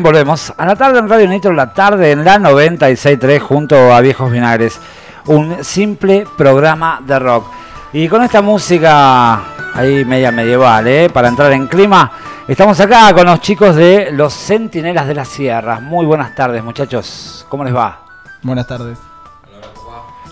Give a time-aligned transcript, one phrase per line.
[0.00, 0.54] Bien, volvemos.
[0.56, 4.80] A la tarde en Radio Nitro, la tarde en la 96.3 junto a Viejos Vinagres.
[5.26, 7.44] Un simple programa de rock.
[7.92, 9.42] Y con esta música
[9.74, 11.10] ahí media medieval, ¿eh?
[11.10, 12.10] para entrar en clima,
[12.48, 15.80] estamos acá con los chicos de los Centinelas de la Sierra.
[15.80, 17.44] Muy buenas tardes, muchachos.
[17.50, 17.98] ¿Cómo les va?
[18.40, 18.96] Buenas tardes.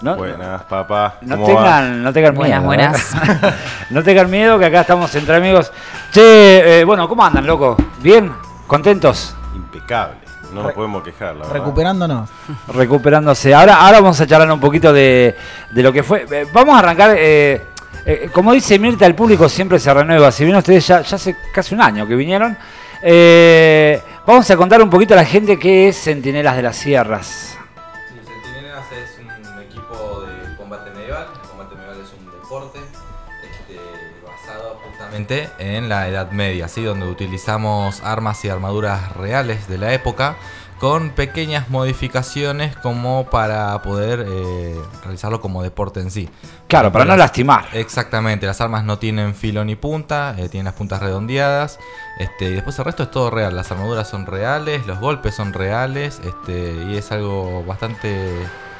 [0.00, 1.16] No, buenas, papá.
[1.20, 2.62] No tengan, no tengan miedo.
[2.62, 3.18] Buenas, ¿eh?
[3.90, 5.70] no tengan miedo que acá estamos entre amigos.
[6.10, 7.76] Che, eh, bueno, ¿cómo andan, loco?
[8.00, 8.32] ¿Bien?
[8.66, 9.34] ¿Contentos?
[9.58, 10.18] Impecable.
[10.52, 11.52] No nos podemos quejar, la verdad.
[11.52, 12.30] Recuperándonos.
[12.68, 13.54] Recuperándose.
[13.54, 15.36] Ahora, ahora vamos a charlar un poquito de,
[15.70, 16.26] de lo que fue.
[16.30, 17.14] Eh, vamos a arrancar.
[17.18, 17.60] Eh,
[18.06, 20.30] eh, como dice Mirta, el público siempre se renueva.
[20.30, 22.56] Si bien ustedes ya, ya hace casi un año que vinieron,
[23.02, 27.56] eh, vamos a contar un poquito a la gente qué es Centinelas de las Sierras.
[28.08, 31.26] Sí, Centinelas es un equipo de combate medieval.
[31.34, 32.78] El combate medieval es un deporte
[33.42, 33.80] este,
[34.26, 36.82] basado justamente en la Edad Media, ¿sí?
[36.82, 40.36] donde utilizamos armas y armaduras reales de la época
[40.78, 46.30] con pequeñas modificaciones como para poder eh, realizarlo como deporte en sí.
[46.68, 47.66] Claro, para no Las- lastimar.
[47.72, 51.80] Exactamente, las armas no tienen filo ni punta, eh, tienen las puntas redondeadas.
[52.20, 53.56] Este, y después el resto es todo real.
[53.56, 58.30] Las armaduras son reales, los golpes son reales, este, y es algo bastante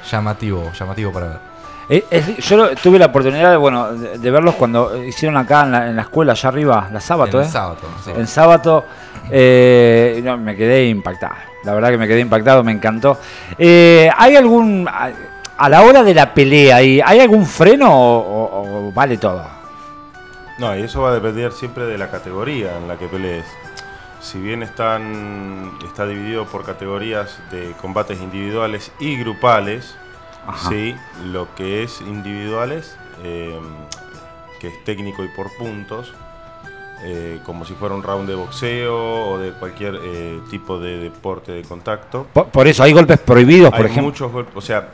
[0.08, 1.40] llamativo, llamativo para ver.
[1.90, 5.72] Eh, es- yo tuve la oportunidad de, bueno, de, de verlos cuando hicieron acá en
[5.72, 7.50] la, en la escuela, allá arriba, la sábado, En ¿eh?
[7.50, 8.10] sábado, sí.
[8.14, 8.84] En sábado
[9.30, 11.34] eh, no, me quedé impactado.
[11.64, 13.18] La verdad que me quedé impactado, me encantó.
[13.58, 15.10] Eh, ¿Hay algún, a,
[15.56, 19.42] a la hora de la pelea, ¿hay algún freno o, o- o vale todo?
[20.58, 23.44] No, y eso va a depender siempre de la categoría en la que pelees.
[24.20, 29.96] Si bien están, está dividido por categorías de combates individuales y grupales,
[30.48, 30.68] Ajá.
[30.70, 30.94] sí,
[31.30, 33.58] lo que es individuales, eh,
[34.60, 36.12] que es técnico y por puntos,
[37.02, 41.52] eh, como si fuera un round de boxeo o de cualquier eh, tipo de deporte
[41.52, 42.26] de contacto.
[42.32, 44.02] Por, por eso, ¿hay golpes prohibidos, por hay ejemplo?
[44.04, 44.88] muchos golpes, o sea,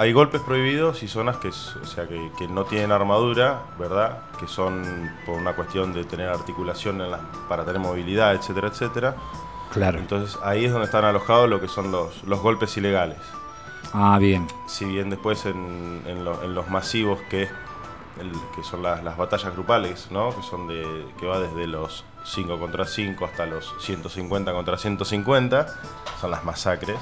[0.00, 4.18] hay golpes prohibidos y zonas que, o sea, que, que no tienen armadura, ¿verdad?
[4.38, 9.16] Que son por una cuestión de tener articulación en las- para tener movilidad, etcétera, etcétera.
[9.72, 9.98] Claro.
[9.98, 13.18] Entonces ahí es donde están alojados lo que son los, los golpes ilegales.
[13.92, 14.46] Ah, bien.
[14.66, 17.50] Si bien después en, en lo- en los masivos que es
[18.20, 20.34] el- que son las, las batallas grupales, ¿no?
[20.34, 25.66] Que son de que va desde los 5 contra 5 hasta los 150 contra 150,
[26.20, 26.96] son las masacres.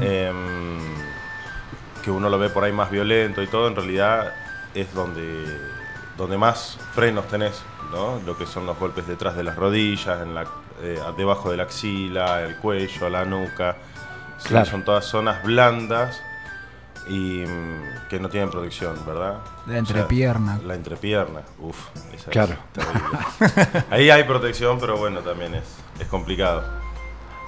[0.00, 0.78] Em,
[2.02, 4.32] que uno lo ve por ahí más violento y todo, en realidad
[4.74, 5.58] es donde,
[6.16, 8.20] donde más frenos tenés, ¿no?
[8.24, 10.44] Lo que son los golpes detrás de las rodillas, en la,
[10.82, 13.76] eh, debajo de la axila, el cuello, la nuca.
[14.46, 14.54] Sí.
[14.70, 16.20] Son todas zonas blandas
[17.08, 19.38] y mm, que no tienen protección, ¿verdad?
[19.66, 20.58] La entrepierna.
[20.64, 21.76] la entrepierna, uff,
[22.14, 22.54] esa Claro.
[22.54, 23.84] es terrible.
[23.90, 25.64] Ahí hay protección, pero bueno, también es,
[26.00, 26.64] es complicado.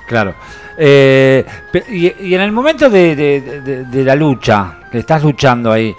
[0.07, 0.35] Claro.
[0.77, 1.47] Eh,
[1.89, 5.95] y, y en el momento de, de- de- de la lucha, que estás luchando ahí,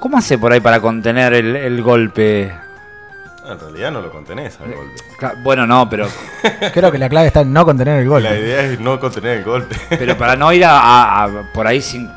[0.00, 2.52] ¿cómo hace por ahí para contener el, el golpe?
[3.46, 5.02] En realidad no lo contenés al golpe.
[5.18, 6.06] Cla- Bueno, no, pero,
[6.74, 8.38] Creo que la clave está en no contener el La golpe.
[8.38, 9.76] idea es no contener el golpe.
[9.88, 12.10] pero para no ir a, a- a- por ahí sin...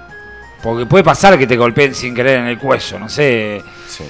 [0.61, 3.63] Porque puede pasar que te golpeen sin querer en el cuello, no sé.
[3.87, 4.05] Sí.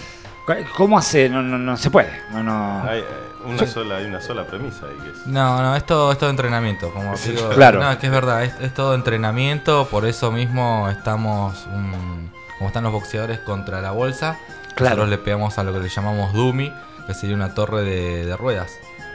[0.75, 1.29] ¿Cómo hace?
[1.29, 2.11] No, no, no se puede.
[2.31, 2.83] No, no.
[2.83, 3.05] Hay, eh,
[3.45, 5.25] una sola, hay una sola premisa ahí que es.
[5.27, 7.49] No, no, es todo, es todo entrenamiento, como digo.
[7.51, 7.79] Claro.
[7.81, 12.29] No, es que es verdad, es, es todo entrenamiento, por eso mismo estamos, un-
[12.59, 14.37] como están los boxeadores contra la bolsa,
[14.75, 14.97] Claro.
[14.97, 16.71] nosotros le pegamos a lo que le llamamos dummy,
[17.07, 18.71] que sería una torre de, de ruedas.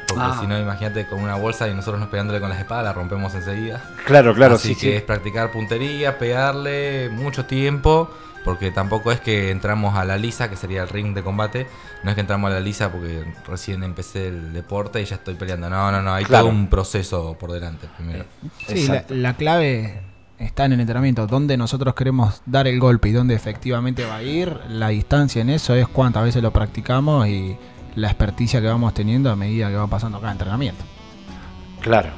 [0.09, 0.39] Porque Ah.
[0.41, 3.35] si no, imagínate con una bolsa y nosotros nos pegándole con las espadas, la rompemos
[3.35, 3.83] enseguida.
[4.07, 4.93] Claro, claro, Así sí, que sí.
[4.93, 8.09] es practicar puntería, pegarle mucho tiempo,
[8.43, 11.67] porque tampoco es que entramos a la lisa, que sería el ring de combate,
[12.05, 15.35] no es que entramos a la lisa porque recién empecé el deporte y ya estoy
[15.35, 15.69] peleando.
[15.69, 16.47] No, no, no, hay Claro.
[16.47, 18.25] todo un proceso por delante primero.
[18.67, 20.01] Sí, la, la clave
[20.39, 21.27] está en el entrenamiento.
[21.27, 25.51] Donde nosotros queremos dar el golpe y dónde efectivamente va a ir, la distancia en
[25.51, 27.59] eso es cuántas veces lo practicamos y
[27.99, 30.85] la experticia que vamos teniendo a medida que va pasando cada entrenamiento.
[31.81, 32.11] Claro.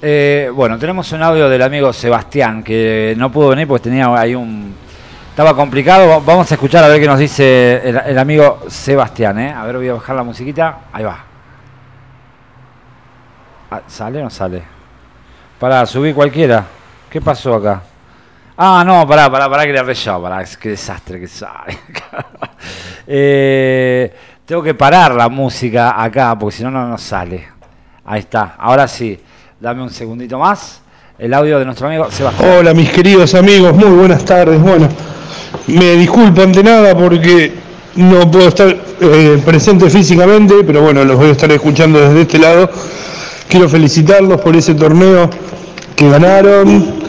[0.00, 4.34] Eh, bueno, tenemos un audio del amigo Sebastián que no pudo venir porque tenía ahí
[4.34, 4.74] un.
[5.30, 6.08] Estaba complicado.
[6.08, 9.38] Va- Vamos a escuchar a ver qué nos dice el, amigo Sebastián.
[9.38, 9.52] ¿eh?
[9.52, 10.78] A ver, voy a bajar la musiquita.
[10.92, 11.24] Ahí va.
[13.70, 14.62] Ah, ¿Sale o no sale?
[15.58, 16.66] Pará, subí cualquiera.
[17.08, 17.82] ¿Qué pasó acá?
[18.56, 20.20] Ah, no, pará, pará, pará que le erré yo.
[20.20, 21.78] Pará, qué desastre que sale.
[23.04, 24.14] Eh,
[24.46, 27.44] tengo que parar la música acá porque si no, no nos sale.
[28.04, 29.18] Ahí está, ahora sí.
[29.60, 30.80] Dame un segundito más.
[31.18, 32.58] El audio de nuestro amigo Sebastián.
[32.58, 34.60] Hola mis queridos amigos, muy buenas tardes.
[34.60, 34.88] Bueno,
[35.68, 37.52] me disculpo ante nada porque
[37.94, 42.38] no puedo estar eh, presente físicamente, pero bueno, los voy a estar escuchando desde este
[42.38, 42.68] lado.
[43.48, 45.30] quiero felicitarlos por ese torneo
[45.94, 47.02] que ganaron.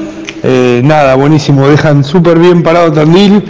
[0.44, 3.44] Eh, nada, buenísimo, dejan súper bien parado Tandil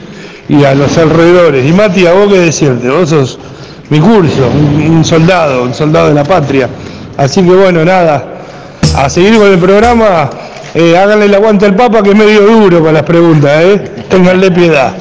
[0.47, 1.68] y a los alrededores.
[1.68, 3.39] Y Mati, a vos qué decirte, vos sos
[3.94, 6.68] mi curso, un, un soldado, un soldado de la patria.
[7.16, 8.24] Así que bueno, nada,
[8.98, 10.30] a seguir con el programa,
[10.74, 14.06] eh, háganle el aguante al Papa que es medio duro para las preguntas, ¿eh?
[14.10, 14.94] Ténganle piedad,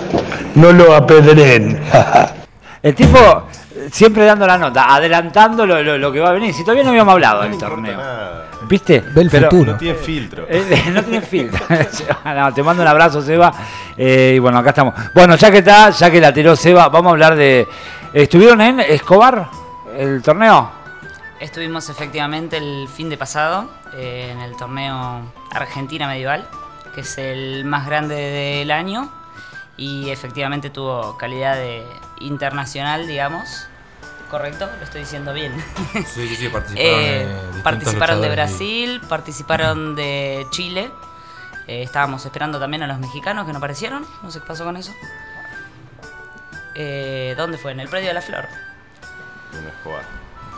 [0.55, 1.81] no lo apedren.
[2.83, 3.45] El tipo
[3.93, 6.53] siempre dando la nota, adelantando lo, lo- lo que va a venir.
[6.53, 7.97] Si todavía no habíamos hablado del No torneo.
[7.97, 8.47] nada.
[8.69, 9.05] ¿Viste?
[9.15, 9.73] Ve el Pero- futuro.
[9.73, 10.47] No tiene filtro.
[10.49, 11.61] Eh, no tiene filtro.
[12.25, 13.53] No, te mando un abrazo, Seba.
[13.97, 14.95] Eh, y bueno, acá estamos.
[15.15, 17.69] Bueno, ya que está, ya que la tiró Seba, vamos a hablar de.
[18.13, 19.49] ¿Estuvieron en Escobar
[19.97, 20.71] el torneo?
[21.41, 26.47] Estuvimos efectivamente el fin de pasado eh, en el torneo Argentina Medieval,
[26.95, 29.11] que es el más grande del año
[29.77, 31.85] y efectivamente tuvo calidad de
[32.21, 33.67] internacional, digamos.
[34.31, 34.69] ¿Correcto?
[34.79, 35.53] Lo estoy diciendo bien.
[36.07, 40.91] Sí, sí, sí, participaron, Eh, eh, participaron de luchadores y- Brasil, participaron de Chile.
[41.67, 44.07] Eh, estábamos esperando también a los mexicanos que no aparecieron.
[44.23, 44.93] No sé qué pasó con eso.
[46.75, 47.73] Eh, ¿Dónde fue?
[47.73, 48.45] En el Predio de la Flor.
[49.61, 50.03] Un Escobar.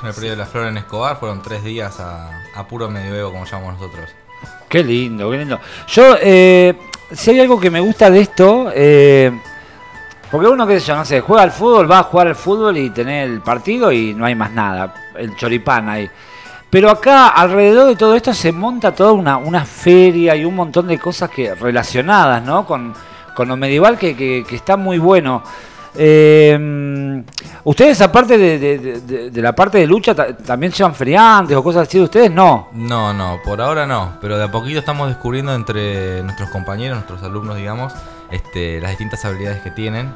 [0.03, 3.33] En el periodo de la Flor en Escobar fueron tres días a, a puro medioevo,
[3.33, 4.11] como llamamos nosotros.
[4.69, 5.61] Qué lindo, qué lindo.
[5.89, 6.77] Yo, eh,
[7.13, 9.33] si hay algo que me gusta de esto, eh,
[10.31, 12.77] porque uno, qué sé yo, no sé, juega al fútbol, va a jugar al fútbol
[12.77, 16.11] y tener el partido y no hay más nada, el choripán ahí.
[16.69, 20.89] Pero acá, alrededor de todo esto, se monta toda una, una feria y un montón
[20.89, 22.67] de cosas que relacionadas, ¿no?
[22.67, 22.93] Con,
[23.37, 25.43] con lo medieval que, que- que está muy bueno.
[25.97, 27.23] Eh,
[27.65, 31.57] ustedes, aparte de, de- de- de- de la parte de lucha, ta- también llevan feriantes
[31.57, 32.69] o cosas así de ustedes, no.
[32.73, 37.23] No, no, por ahora no, pero de a poquito estamos descubriendo entre nuestros compañeros, nuestros
[37.23, 37.93] alumnos, digamos,
[38.31, 40.13] este, las distintas habilidades que tienen.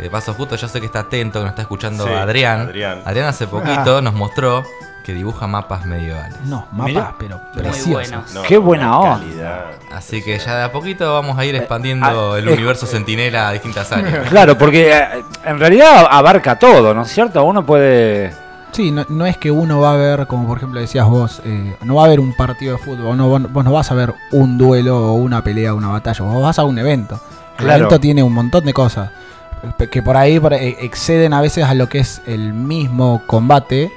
[0.00, 2.60] De paso, justo yo sé que está atento, que nos está escuchando Sí, Adrián.
[3.04, 3.26] Adrián.
[3.26, 4.62] hace poquito nos mostró
[5.04, 6.36] que dibuja mapas medievales.
[6.44, 7.14] No, mapas, Mirá.
[7.18, 7.92] pero Muy preciosos.
[7.92, 8.34] buenos.
[8.34, 9.18] No, Qué buena onda.
[9.18, 9.64] calidad.
[9.92, 13.48] Así que ya de a poquito vamos a ir expandiendo ah, el eh, universo centinela
[13.48, 14.26] a distintas áreas.
[14.30, 15.02] Claro, porque eh,
[15.44, 17.42] en realidad abarca todo, ¿no es cierto?
[17.44, 18.32] Uno puede...
[18.72, 21.74] Sí, no, no es que uno va a ver, como por ejemplo decías vos, eh,
[21.82, 24.56] no va a haber un partido de fútbol, no, vos, no vas a ver un
[24.58, 27.18] duelo o una pelea o una batalla, vos vas a un evento.
[27.58, 27.78] El Claro.
[27.86, 29.10] evento tiene un montón de cosas
[29.80, 33.22] eh, que por ahí por ahí exceden a veces a lo que es el mismo
[33.26, 33.90] combate,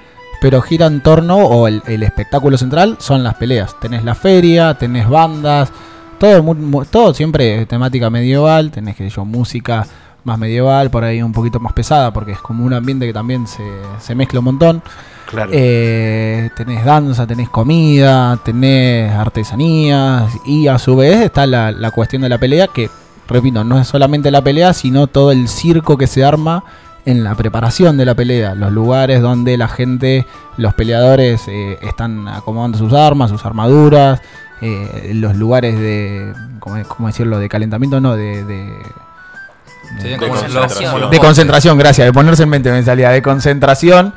[0.44, 3.80] pero gira en torno, o el, el espectáculo central son las peleas.
[3.80, 5.72] Tenés la feria, tenés bandas,
[6.20, 9.88] todo, todo siempre temática medieval, tenés que yo, música
[10.26, 13.48] más medieval, por ahí un poquito más pesada, porque es como un ambiente que también
[13.48, 13.64] se,
[14.02, 14.84] se mezcla un montón.
[15.30, 15.50] Claro.
[15.54, 22.22] Eh, tenés danza, tenés comida, tenés artesanías y a su vez está la, la cuestión
[22.22, 22.90] de la pelea que,
[23.30, 26.66] repito, no es solamente la pelea, sino todo el circo que se arma
[27.06, 30.26] en la preparación de la pelea, los lugares donde la gente,
[30.58, 34.22] los peleadores eh, están acomodando sus armas, sus armaduras,
[34.62, 38.46] eh, los lugares de, ¿cómo, cómo decirlo?, de calentamiento, no, de...
[38.46, 38.74] de
[40.02, 41.10] De concentración.
[41.12, 44.14] de concentración, gracias, de ponerse en mente me salía, de concentración.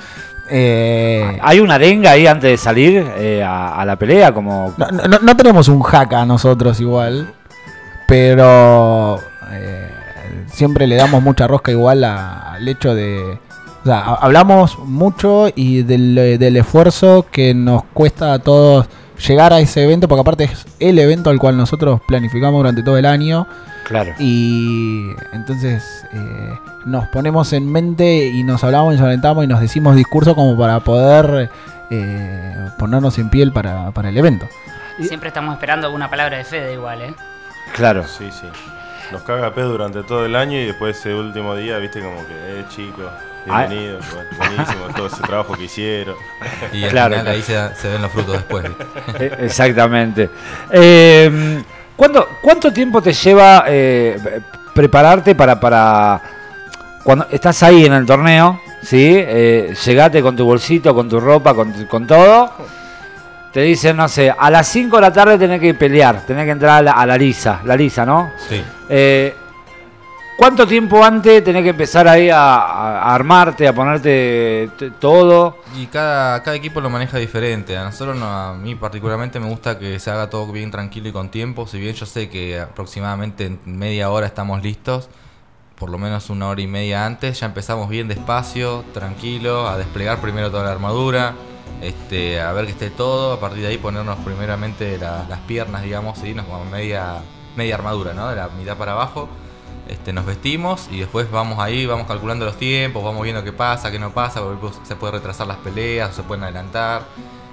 [0.48, 4.32] eh, ¿Hay una arenga ahí antes de salir eh, a, a la pelea?
[4.32, 4.72] Como...
[4.76, 7.34] No, no- no tenemos un jaca nosotros igual,
[8.06, 9.85] pero eh,
[10.56, 13.38] siempre le damos mucha rosca igual a- al hecho de...
[13.82, 18.86] O sea, ha- hablamos mucho y del, del esfuerzo que nos cuesta a todos
[19.28, 22.98] llegar a ese evento, porque aparte es el evento al cual nosotros planificamos durante todo
[22.98, 23.46] el año
[23.84, 24.12] Claro.
[24.18, 26.50] y entonces eh,
[26.84, 30.58] nos ponemos en mente y nos hablamos y nos alentamos y nos decimos discursos como
[30.58, 31.48] para poder
[31.90, 34.46] eh, ponernos en piel para, para el evento.
[35.00, 37.14] Siempre estamos esperando alguna palabra de Fede igual, ¿eh?
[37.74, 38.04] Claro.
[38.06, 38.46] Sí, sí.
[39.12, 42.32] Nos caga pedo durante todo el año y después ese último día, viste, como que,
[42.34, 43.04] eh, chicos,
[43.48, 43.64] Ah.
[43.66, 46.16] bienvenidos, bueno, buenísimo todo ese trabajo que hicieron.
[46.72, 47.14] Y al Claro.
[47.14, 48.64] final ahí se, se ven los frutos después.
[48.64, 48.84] ¿viste?
[49.24, 50.28] Eh, Exactamente.
[50.72, 51.62] Eh,
[51.94, 54.40] ¿cuánto, ¿Cuánto tiempo te lleva eh,
[54.74, 56.20] prepararte para, para
[57.04, 58.60] cuando estás ahí en el torneo?
[58.82, 59.14] ¿sí?
[59.16, 62.50] Eh, llegate con tu bolsito, con tu ropa, con, tu- con todo.
[63.56, 66.50] Te dicen, no sé, a las 5 de la tarde tenés que pelear, tenés que
[66.50, 68.30] entrar a la, a la lisa, la lisa, ¿no?
[68.50, 68.62] Sí.
[68.86, 69.34] Eh,
[70.36, 74.68] ¿Cuánto tiempo antes tenés que empezar ahí a, armarte, a ponerte
[75.00, 75.56] todo?
[75.74, 77.78] Y cada, cada equipo lo maneja diferente.
[77.78, 81.12] A nosotros, no, a mí particularmente me gusta que se haga todo bien tranquilo y
[81.12, 81.66] con tiempo.
[81.66, 85.08] Si bien yo sé que aproximadamente en media hora estamos listos,
[85.76, 90.20] por lo menos una hora y media antes, ya empezamos bien despacio, tranquilo, a desplegar
[90.20, 91.32] primero toda la armadura,
[91.80, 95.82] este, a ver que esté todo, a partir de ahí ponernos primeramente la- las piernas,
[95.82, 97.16] digamos, y nos como media,
[97.56, 98.28] media armadura, ¿no?
[98.28, 99.28] De la mitad para abajo.
[99.88, 103.90] Este, nos vestimos y después vamos ahí, vamos calculando los tiempos, vamos viendo qué pasa,
[103.92, 107.02] qué no pasa, porque se puede retrasar las peleas, se pueden adelantar.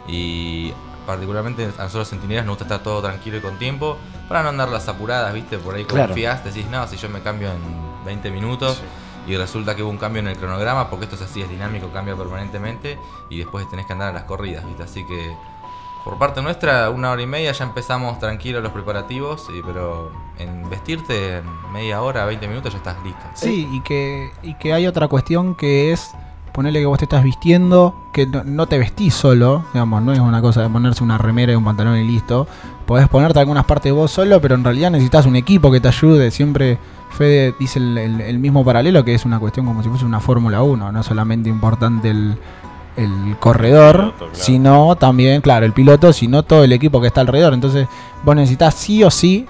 [0.07, 0.73] Y
[1.05, 4.69] particularmente a nosotros centinelas nos gusta estar todo tranquilo y con tiempo, para no andar
[4.69, 5.57] las apuradas, ¿viste?
[5.59, 6.07] Por ahí Claro.
[6.07, 8.81] confías, decís, no, si yo me cambio en 20 minutos
[9.27, 11.87] y resulta que hubo un cambio en el cronograma, porque esto es así, es dinámico,
[11.93, 12.97] cambia permanentemente
[13.29, 14.83] y después tenés que andar a las corridas, ¿viste?
[14.83, 15.33] Así que
[16.03, 20.69] por parte nuestra, una hora y media ya empezamos tranquilos los preparativos, y- pero en
[20.69, 23.21] vestirte media hora, 20 minutos ya estás listo.
[23.35, 26.11] Sí, y que, y que hay otra cuestión que es
[26.51, 30.19] ponerle que vos te estás vistiendo, que no, no te vestís solo, digamos, no es
[30.19, 32.47] una cosa de ponerse una remera y un pantalón y listo.
[32.85, 36.29] Podés ponerte algunas partes vos solo, pero en realidad necesitas un equipo que te ayude.
[36.31, 36.77] Siempre
[37.13, 40.19] Fede dice el, el- el mismo paralelo, que es una cuestión como si fuese una
[40.19, 42.37] Fórmula 1, no solamente importante el,
[42.97, 44.31] el corredor, piloto, claro.
[44.33, 47.53] sino también, claro, el piloto, sino todo el equipo que está alrededor.
[47.53, 47.87] Entonces,
[48.23, 49.45] vos necesitas sí o sí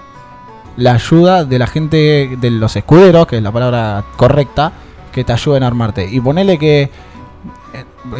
[0.76, 4.72] la ayuda de la gente, de los escuderos, que es la palabra correcta,
[5.12, 6.08] que te ayuden a armarte.
[6.10, 6.90] Y ponele que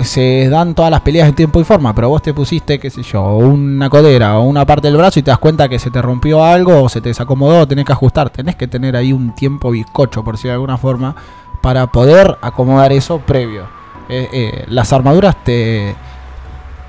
[0.02, 3.02] se dan todas las peleas en tiempo y forma, pero vos te pusiste, qué sé
[3.02, 6.00] yo, una codera o una parte del brazo y te das cuenta que se te
[6.00, 8.30] rompió algo o se te desacomodó, tenés que ajustar.
[8.30, 11.14] Tenés que tener ahí un tiempo bizcocho, por decirlo de alguna forma,
[11.60, 13.66] para poder acomodar eso previo.
[14.08, 15.94] Eh, eh, las armaduras te,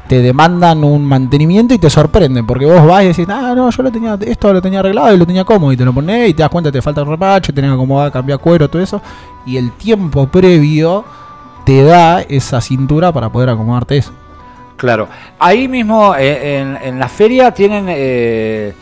[0.08, 3.84] te demandan un mantenimiento y te sorprenden, porque vos vas y decís, ah, no, yo
[3.84, 6.34] lo tenía, esto lo tenía arreglado y lo tenía cómodo, y te lo pones y
[6.34, 9.02] te das cuenta te falta el repacho, tenés que acomodar, cambiar cuero, todo eso,
[9.46, 11.06] y el tiempo previo
[11.66, 14.14] te da esa cintura para poder acomodarte eso.
[14.78, 15.08] Claro.
[15.40, 17.86] Ahí mismo eh, en, en la feria tienen...
[17.90, 18.74] Eh,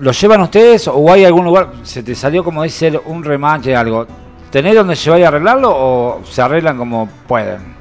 [0.00, 1.72] ¿Lo llevan ustedes o hay algún lugar?
[1.82, 4.06] ¿Se te salió como dice un remache algo?
[4.48, 7.74] ¿Tenés donde llevar y arreglarlo o se arreglan como pueden?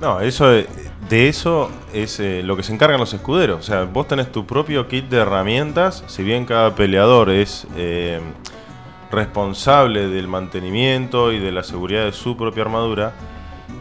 [0.00, 0.68] No, eso de,
[1.08, 3.58] de eso es eh, lo que se encargan los escuderos.
[3.58, 6.04] O sea, vos tenés tu propio kit de herramientas.
[6.06, 8.20] Si bien cada peleador es eh,
[9.10, 13.12] responsable del mantenimiento y de la seguridad de su propia armadura,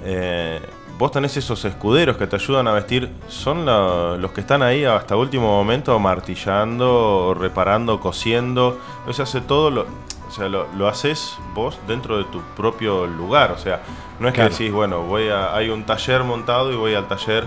[0.03, 0.59] eh,
[0.97, 3.09] vos tenés esos escuderos que te ayudan a vestir.
[3.27, 8.79] Son la- los que están ahí hasta último momento martillando, reparando, cosiendo.
[9.07, 9.81] O sea, hace todo lo,
[10.27, 13.51] o sea, lo, lo haces vos dentro de tu propio lugar.
[13.51, 13.81] O sea,
[14.19, 14.49] no es Claro.
[14.49, 17.45] que decís, bueno, voy a, hay un taller montado y voy al taller.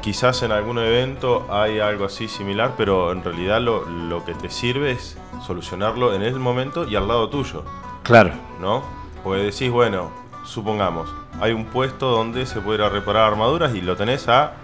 [0.00, 4.50] Quizás en algún evento hay algo así similar, pero en realidad lo, lo que te
[4.50, 7.64] sirve es solucionarlo en el momento y al lado tuyo.
[8.02, 8.32] Claro.
[8.60, 8.82] ¿no?
[9.22, 10.10] Porque decís, bueno,
[10.44, 14.54] supongamos, hay un puesto donde se puede ir a reparar armaduras y lo tenés a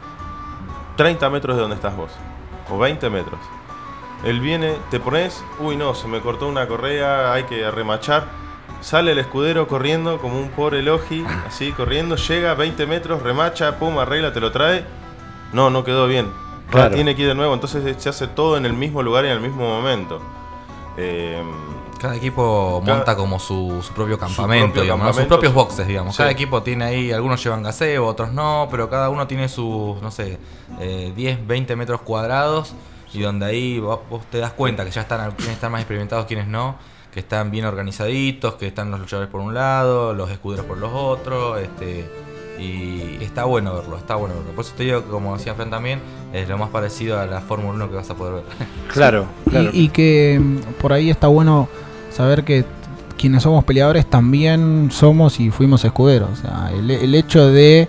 [0.96, 2.10] 30 metros de donde estás vos,
[2.70, 3.38] o 20 metros.
[4.24, 8.24] Él viene, te pones, uy no, se me cortó una correa, hay que remachar.
[8.80, 13.98] Sale el escudero corriendo como un pobre logi, así corriendo, llega 20 metros, remacha, pum,
[13.98, 14.84] arregla, te lo trae.
[15.52, 16.30] No, no quedó bien.
[16.70, 16.94] Claro.
[16.94, 19.34] Tiene que ir de nuevo, entonces se hace todo en el mismo lugar y en
[19.34, 20.20] el mismo momento.
[21.00, 21.42] Eh,
[22.00, 25.12] Cada equipo Cada- monta como su, su propio campamento, propio digamos, ¿no?
[25.14, 26.16] sus propios boxes, digamos.
[26.16, 30.10] Cada equipo tiene ahí, algunos llevan gaseo, otros no, pero cada uno tiene sus, no
[30.10, 30.38] sé,
[30.80, 32.72] eh, 10, 20 metros cuadrados
[33.12, 36.26] y donde ahí vos, vos te das cuenta que ya están quienes están más experimentados,
[36.26, 36.76] quienes no,
[37.12, 40.90] que están bien organizaditos, que están los luchadores por un lado, los escuderos por los
[40.92, 42.08] otros, este
[42.58, 44.52] y está bueno verlo, está bueno verlo.
[44.52, 46.00] Por eso te digo que como decía Fran también,
[46.32, 48.44] es lo más parecido a la Fórmula 1 que vas a poder ver.
[48.92, 49.70] Claro, claro.
[49.72, 51.68] Y, y que mm, por ahí está bueno
[52.10, 52.64] saber que
[53.16, 56.30] quienes somos peleadores también somos y fuimos escuderos.
[56.32, 57.88] O sea, el, el hecho de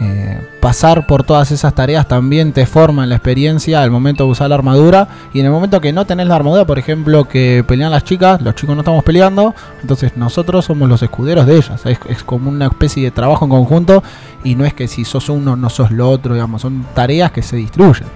[0.00, 4.30] eh, pasar por todas esas tareas también te forma en la experiencia al momento de
[4.30, 5.08] usar la armadura.
[5.32, 8.40] Y en el momento que no tenés la armadura, por ejemplo, que pelean las chicas,
[8.40, 11.84] los chicos no estamos peleando, entonces nosotros somos los escuderos de ellas.
[11.86, 14.02] Es, es como una especie de trabajo en conjunto
[14.42, 17.42] y no es que si sos uno no sos lo otro, digamos, son tareas que
[17.42, 18.08] se distribuyen.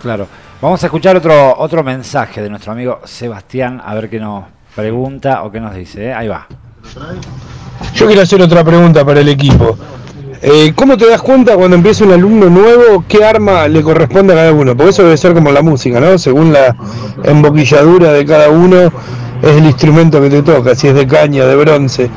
[0.00, 0.26] Claro.
[0.60, 5.42] Vamos a escuchar otro, otro mensaje de nuestro amigo Sebastián, a ver qué nos pregunta
[5.42, 6.06] o qué nos dice.
[6.06, 6.14] ¿eh?
[6.14, 6.46] Ahí va.
[7.94, 9.76] Yo quiero hacer otra pregunta para el equipo.
[10.46, 14.36] Eh, ¿Cómo te das cuenta cuando empieza un alumno nuevo qué arma le corresponde a
[14.36, 14.76] cada uno?
[14.76, 16.18] Porque eso debe ser como la música, ¿no?
[16.18, 16.76] Según la
[17.22, 18.92] emboquilladura de cada uno
[19.40, 22.10] es el instrumento que te toca, si es de caña, de bronce.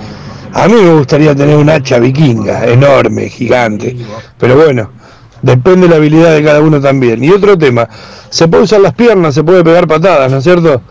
[0.52, 3.96] A mí me gustaría tener un hacha vikinga, enorme, gigante.
[4.38, 4.92] Pero bueno,
[5.42, 7.24] depende de la habilidad de cada uno también.
[7.24, 7.88] Y otro tema,
[8.30, 10.82] se puede usar las piernas, se puede pegar patadas, ¿no es cierto?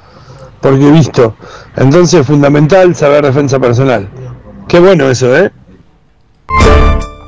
[0.63, 1.37] Porque he visto.
[1.77, 4.09] Entonces es fundamental saber defensa personal.
[4.67, 5.53] Qué bueno eso, ¿eh?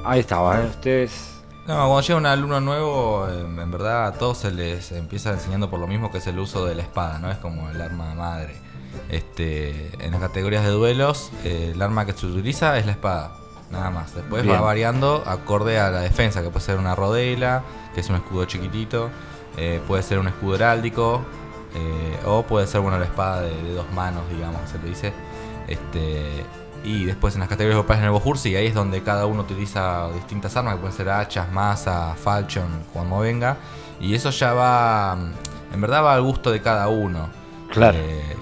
[0.08, 0.60] Ahí estaba.
[0.60, 0.66] ¿eh?
[0.66, 1.34] Ustedes.
[1.66, 5.68] No, cuando llega un alumno nuevo, eh, en verdad a todos se les empieza enseñando
[5.68, 7.30] por lo mismo que es el uso de la espada, ¿no?
[7.30, 8.56] Es como el arma madre.
[9.10, 13.32] Este, en las categorías de duelos, eh, el arma que se utiliza es la espada,
[13.70, 14.14] nada más.
[14.14, 14.56] Después Bien.
[14.56, 17.62] va variando acorde a la defensa, que puede ser una rodela,
[17.94, 19.10] que es un escudo chiquitito,
[19.58, 21.20] eh, puede ser un escudo heráldico,
[21.74, 25.12] eh, o puede ser bueno la espada de, de dos manos, digamos, se le dice.
[25.66, 26.46] Este,
[26.84, 29.42] Y después en las categorías grupales en el Bojur, sí, ahí es donde cada uno
[29.42, 33.56] utiliza distintas armas, que pueden ser hachas, masa, falchion, como venga.
[34.00, 35.16] Y eso ya va,
[35.72, 37.28] en verdad va al gusto de cada uno.
[37.70, 37.98] Claro.
[37.98, 38.36] Eh,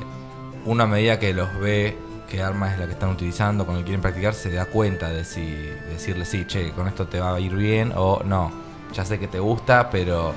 [0.67, 1.97] uno a medida que los ve
[2.29, 5.53] qué arma es la que están utilizando, cuando quieren practicar, se da cuenta de si
[5.91, 8.51] decirle sí, che, con esto te va a ir bien o no.
[8.93, 10.33] Ya sé que te gusta, pero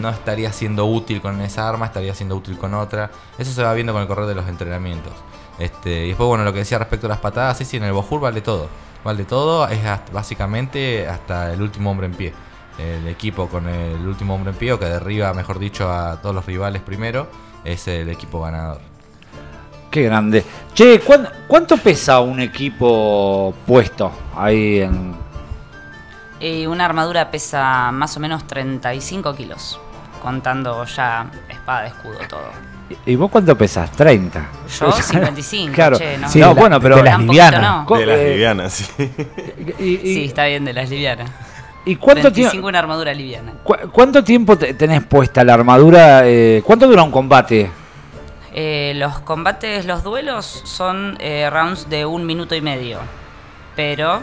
[0.00, 3.10] no estaría siendo útil con esa arma, estaría siendo útil con otra.
[3.38, 5.12] Eso se va viendo con el correr de los entrenamientos.
[5.58, 7.92] Este, y después, bueno, lo que decía respecto a las patadas, sí, sí, en el
[7.92, 8.68] Bojur vale todo.
[9.04, 12.32] Vale todo, es hasta- básicamente hasta el último hombre en pie.
[12.78, 16.34] El equipo con el último hombre en pie, o que derriba, mejor dicho, a todos
[16.34, 17.28] los rivales primero,
[17.64, 18.80] es el equipo ganador.
[19.90, 20.44] Qué grande.
[20.74, 25.16] Che, ¿cuán- ¿cuánto pesa un equipo puesto ahí en...
[26.40, 29.80] Y una armadura pesa más o menos 35 kilos,
[30.18, 32.50] contando ya espada, escudo, todo.
[33.04, 33.90] ¿Y vos cuánto pesas?
[33.92, 34.46] 30.
[34.80, 35.98] Yo 55, Claro.
[35.98, 36.28] che, no.
[36.28, 36.96] Sí, no, la- bueno, pero...
[36.96, 37.86] de las livianas.
[37.88, 37.96] no.
[37.96, 38.86] De las eh, livianas, sí.
[39.78, 41.30] y, y- Sí, está bien, de las livianas.
[41.84, 43.52] ¿y cuánto, 25 tiempo, una armadura liviana.
[43.92, 46.22] ¿Cuánto tiempo te- tenés puesta la armadura?
[46.24, 47.70] eh, ¿Cuánto dura un combate?
[48.54, 52.98] Eh, los combates, los duelos son eh, rounds de un minuto y medio.
[53.76, 54.20] Pero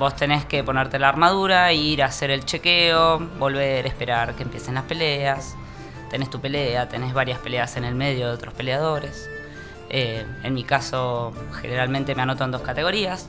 [0.00, 4.74] vos tenés que ponerte la armadura, ir a hacer el chequeo, volver, esperar que empiecen
[4.74, 5.54] las peleas.
[6.10, 9.28] Tenés tu pelea, tenés varias peleas en el medio de otros peleadores.
[9.90, 13.28] Eh, en mi caso, generalmente me anoto en dos categorías.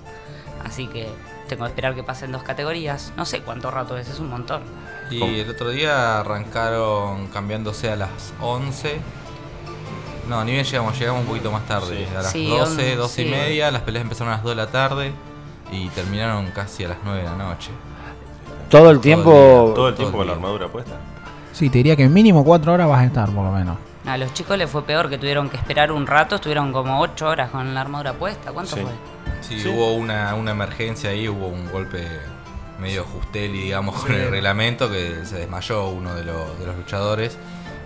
[0.66, 1.10] Así que
[1.50, 3.12] tengo que esperar que pasen dos categorías.
[3.18, 4.64] No sé cuánto rato es, es un montón.
[5.12, 5.32] Y ¿Cómo?
[5.32, 8.98] el otro día arrancaron cambiándose a las 11.
[10.30, 12.08] No, ni bien llegamos, llegamos un poquito más tarde.
[12.08, 12.16] Sí.
[12.16, 14.56] A las Sí, 12, on- 12 y media, las peleas empezaron a las 2 de
[14.56, 15.12] la tarde
[15.72, 17.72] y terminaron casi a las 9 de la noche.
[18.70, 19.32] Todo el Todo tiempo...
[19.32, 20.94] el día, Todo el todo tiempo el con la armadura puesta.
[21.54, 23.78] Sí, te diría que mínimo cuatro horas vas a estar, por lo menos.
[24.06, 27.28] A los chicos les fue peor que tuvieron que esperar un rato, estuvieron como 8
[27.28, 28.52] horas con la armadura puesta.
[28.52, 28.82] ¿Cuánto Sí.
[28.82, 28.92] fue?
[29.42, 29.68] Sí, Sí.
[29.68, 32.08] hubo una, una emergencia ahí, hubo un golpe
[32.80, 37.38] medio justeli, digamos, con el reglamento, que se desmayó uno de, los de los luchadores.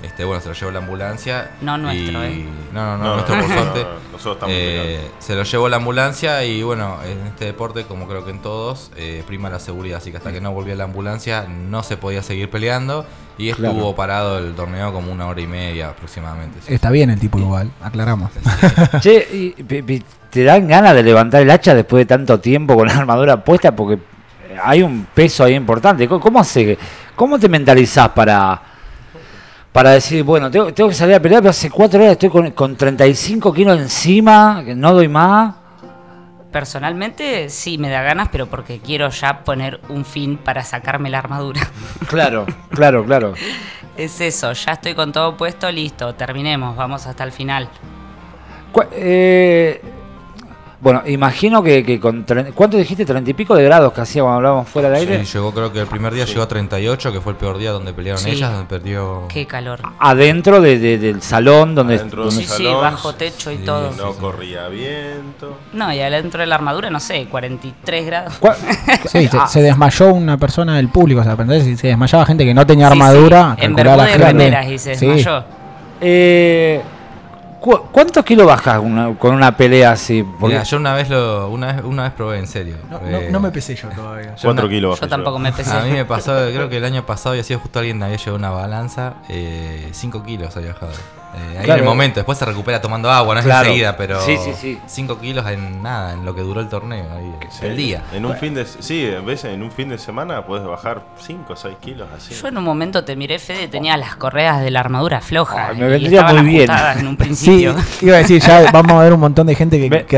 [0.04, 1.52] Este, bueno, se lo llevó la ambulancia.
[1.62, 2.46] No nuestro, y- ¿eh?
[2.74, 3.84] No, no, no, No, nuestro no, por no, suerte.
[3.84, 8.08] no, nosotros estamos Eh, se lo llevó la ambulancia y bueno, en este deporte, como
[8.08, 9.98] creo que en todos, eh, prima la seguridad.
[9.98, 13.06] Así que hasta que no volvió la ambulancia no se podía seguir peleando
[13.38, 13.96] y estuvo Claro.
[13.96, 16.60] parado el torneo como una hora y media aproximadamente.
[16.66, 16.74] sí.
[16.74, 18.32] Está bien el tipo igual, aclaramos.
[19.02, 19.54] Che, y,
[20.30, 23.76] ¿te dan ganas de levantar el hacha después de tanto tiempo con la armadura puesta?
[23.76, 24.00] Porque
[24.64, 26.08] hay un peso ahí importante.
[26.08, 26.78] ¿Cómo, cómo hace,
[27.16, 28.62] cómo te mentalizás para,
[29.76, 32.50] para decir, bueno, tengo, tengo que salir a pelear, pero hace cuatro horas estoy con,
[32.52, 35.54] con 35 kilos encima, que no doy más?
[36.50, 41.20] Personalmente sí me da ganas, pero porque quiero ya poner un fin para sacarme la
[41.20, 41.60] armadura.
[42.08, 43.34] Claro, claro, claro.
[43.98, 47.68] es eso, ya estoy con todo puesto, listo, terminemos, vamos hasta el final.
[48.94, 49.82] Eh,
[50.86, 52.28] bueno, imagino que, que con...
[52.28, 53.08] tre- ¿Cuánto dijiste?
[53.08, 55.26] ¿30 y pico de grados que hacía cuando hablábamos fuera del aire?
[55.26, 57.72] Sí, llegó creo que el primer día llegó a 38, que fue el peor día
[57.72, 58.30] donde pelearon Sí.
[58.30, 59.24] ellas, donde perdió...
[59.28, 59.80] Qué calor.
[59.98, 61.96] Adentro de- de- del salón donde...
[61.96, 63.92] Adentro de Sí, sí, bajo techo y sí, todo.
[63.98, 65.58] No corría viento.
[65.74, 68.34] No, y adentro de la armadura, no sé, 43 grados.
[69.08, 72.54] Sí, se, Ah, se desmayó una persona del público, o sea, se desmayaba gente que
[72.54, 73.56] no tenía Sí, armadura.
[73.58, 74.18] sí, en gente.
[74.18, 75.08] remeras y se Sí.
[75.08, 75.44] desmayó.
[76.00, 76.82] Eh,
[77.66, 80.22] cu- ¿Cuántos kilos bajas una- con una pelea así?
[80.24, 82.76] Porque- Mirá, yo una vez lo, una vez, una vez probé en serio.
[82.90, 84.36] No, Eh, no- no me pesé yo todavía.
[84.36, 85.00] yo Cuatro kilos.
[85.02, 85.72] Yo tampoco me pesé.
[85.76, 88.36] A mí me pasó, creo que el año pasado había sido justo alguien había llevado
[88.38, 89.16] una balanza,
[89.92, 90.92] 5 kilos había bajado.
[91.36, 91.74] Eh, ahí Claro.
[91.74, 93.66] en el momento, después se recupera tomando agua, no es Claro.
[93.68, 94.80] enseguida, pero Sí, sí, sí.
[94.86, 97.66] 5 kilos en nada, en lo que duró el torneo, ahí, Sí.
[97.66, 98.04] el día.
[98.14, 101.54] En un fin de sí, a veces en un fin de semana puedes bajar 5
[101.54, 102.34] o 6 kilos así.
[102.34, 105.72] Yo en un momento te miré, Fede, tenía las correas de la armadura flojas.
[105.72, 106.70] Ay, me vendría muy bien.
[106.98, 107.76] en un Sí, principio.
[108.02, 110.16] iba a decir, ya vamos a ver un montón de gente que, Me- que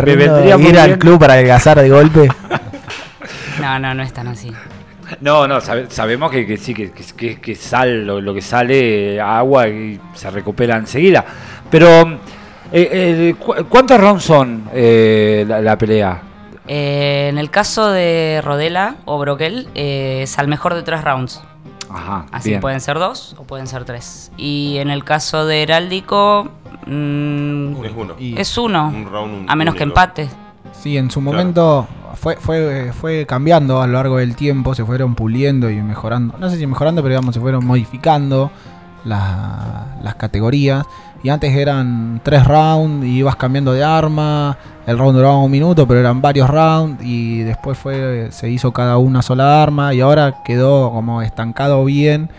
[0.70, 2.28] ir al club para adelgazar de golpe.
[3.60, 4.52] No, no, no es tan así.
[5.22, 8.42] No, no, sabe- sabemos que, que sí, que, que, que- que sal, lo, lo que
[8.42, 11.24] sale, eh, agua y se recupera enseguida.
[11.70, 12.02] Pero,
[12.72, 16.22] eh, eh, cu- ¿cuántos rounds son eh, la, la pelea?
[16.68, 21.42] Eh, en el caso de Rodela o Broquel, eh, es al mejor de tres rounds.
[21.90, 22.60] Ajá, Así bien.
[22.60, 24.32] pueden ser dos o pueden ser tres.
[24.36, 26.50] Y en el caso de Heráldico,
[26.86, 28.16] mm, Es uno.
[28.20, 28.88] Es uno.
[28.90, 30.28] Un round un- a menos que empate.
[30.74, 31.38] Sí, en su Claro.
[31.38, 36.36] momento fue, fue, fue cambiando a lo largo del tiempo, se fueron puliendo y mejorando.
[36.40, 38.52] No sé si mejorando, pero digamos, se fueron modificando
[39.06, 40.86] la- las categorías.
[41.24, 44.58] Y antes eran tres rounds y ibas cambiando de arma.
[44.86, 47.04] El round duraba un minuto, pero eran varios rounds.
[47.04, 49.94] Y después fue se hizo cada una sola arma.
[49.94, 52.30] Y ahora quedó como estancado bien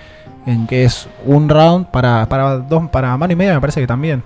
[0.46, 3.86] en que es un round para, para dos para mano y media, me parece que
[3.86, 4.22] también.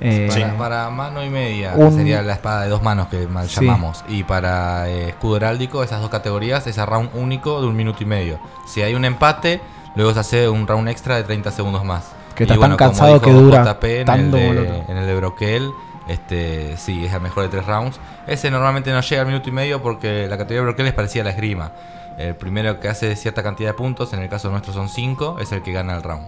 [0.00, 0.40] Eh, Sí.
[0.40, 3.56] Para, para mano y media Un- sería la espada de dos manos que mal Sí.
[3.64, 4.04] llamamos.
[4.08, 8.02] Y para eh, escudo heráldico, esas dos categorías, es a round único de un minuto
[8.02, 8.38] y medio.
[8.66, 9.60] Si hay un empate,
[9.94, 12.04] luego se hace un round extra de 30 segundos más.
[12.34, 14.96] Que Y estás bueno, tan como cansado dijo que dura JP tanto el de, en
[14.98, 15.70] el de Broquel,
[16.08, 17.98] este, sí, es el mejor de tres rounds.
[18.26, 21.22] Ese normalmente no llega al minuto y medio porque la categoría de Broquel es parecida
[21.22, 21.72] a la esgrima.
[22.18, 25.52] El primero que hace cierta cantidad de puntos, en el caso nuestro son 5, es
[25.52, 26.26] el que gana el round.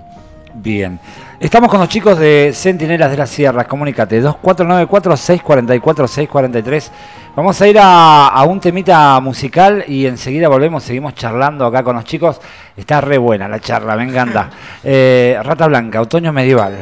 [0.55, 0.99] Bien.
[1.41, 3.65] Estamos con los chicos de Centinelas de la Sierra.
[3.65, 4.23] Comunícate.
[4.23, 6.91] 2494-644-643.
[7.37, 10.83] Vamos a ir a, un temita musical y enseguida volvemos.
[10.83, 12.41] Seguimos charlando acá con los chicos.
[12.77, 14.51] Está re buena la charla, me encanta.
[14.83, 16.75] Eh, Rata Blanca, Otoño Medieval.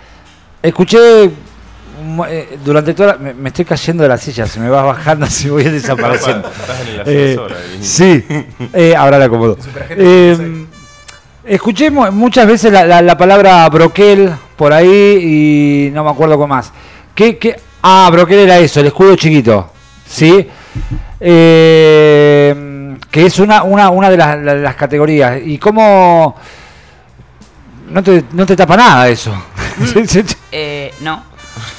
[0.64, 1.30] escuché
[2.28, 5.26] eh, durante toda la- me, me estoy cayendo de la silla, se me va bajando,
[5.30, 6.48] si voy desapareciendo.
[6.50, 7.84] Estás en el Eh, ascensor ahí.
[7.84, 8.26] sí,
[8.74, 9.58] eh, ahora la acomodo.
[9.90, 10.66] Eh,
[11.46, 16.38] escuché mu- muchas veces la, la- la palabra broquel por ahí y no me acuerdo
[16.38, 16.72] con más.
[17.16, 17.56] ¿Qué, qué?
[17.82, 19.72] Ah, broquel era eso, el escudo chiquito.
[20.08, 20.48] ¿Sí?
[21.20, 25.40] Eh, que es una, una, una de las, la- las categorías.
[25.44, 26.36] ¿Y cómo.?
[27.90, 29.34] No te, no te tapa nada eso.
[30.08, 31.24] Sí, Eh, no.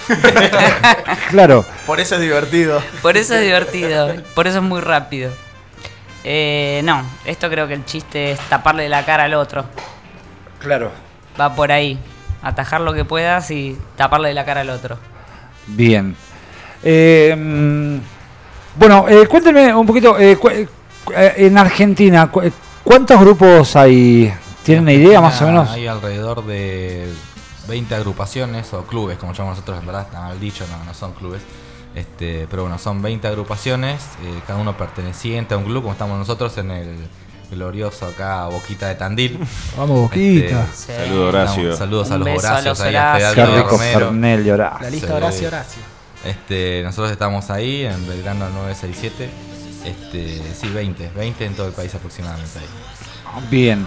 [1.30, 1.64] claro.
[1.86, 2.82] Por eso es divertido.
[3.02, 4.14] Por eso es divertido.
[4.34, 5.30] Por eso es muy rápido.
[6.24, 9.64] Eh, no, esto creo que el chiste es taparle la cara al otro.
[10.58, 10.90] Claro.
[11.40, 11.98] Va por ahí.
[12.42, 14.98] Atajar lo que puedas y taparle la cara al otro.
[15.66, 16.14] Bien.
[16.82, 18.00] Eh,
[18.76, 20.38] bueno, eh, cuéntenme un poquito, eh,
[21.14, 22.50] eh, en Argentina, cu-
[22.82, 24.32] ¿cuántos grupos hay?
[24.62, 25.70] ¿Tienen una idea más o menos?
[25.70, 27.08] Hay alrededor de
[27.70, 31.12] 20 agrupaciones o clubes, como llamamos nosotros, en verdad, está mal dicho, no, no son
[31.12, 31.40] clubes.
[31.94, 36.18] Este, pero bueno, son 20 agrupaciones, eh, cada uno perteneciente a un club, como estamos
[36.18, 36.96] nosotros en el
[37.50, 39.40] glorioso acá Boquita de Tandil.
[39.76, 40.62] Vamos, Boquita.
[40.64, 40.92] Este, Sí.
[40.92, 41.62] Saludos, Horacio.
[41.62, 43.30] Damos Saludos a los Horacios, ahí a Horacios.
[43.30, 44.54] Qué Fedaldo rico Romero.
[44.54, 44.82] Horacio.
[44.82, 45.12] La lista Sí.
[45.12, 45.82] Horacio Horacio.
[46.24, 49.30] Este, nosotros estamos ahí en Belgrano 967.
[49.84, 52.66] Este, sí, 20, 20 en todo el país aproximadamente ahí.
[53.50, 53.86] Bien.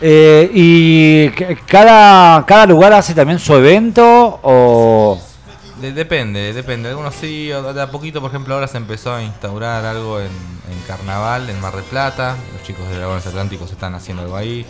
[0.00, 1.28] Eh, ¿Y
[1.66, 5.20] cada, cada lugar hace también su evento o...?
[5.80, 6.88] De- depende, depende.
[6.90, 10.80] Algunos sí, de a poquito, por ejemplo, ahora se empezó a instaurar algo en, en
[10.86, 12.36] Carnaval, en Mar del Plata.
[12.52, 14.66] Los chicos de Dragones Atlánticos están haciendo algo ahí.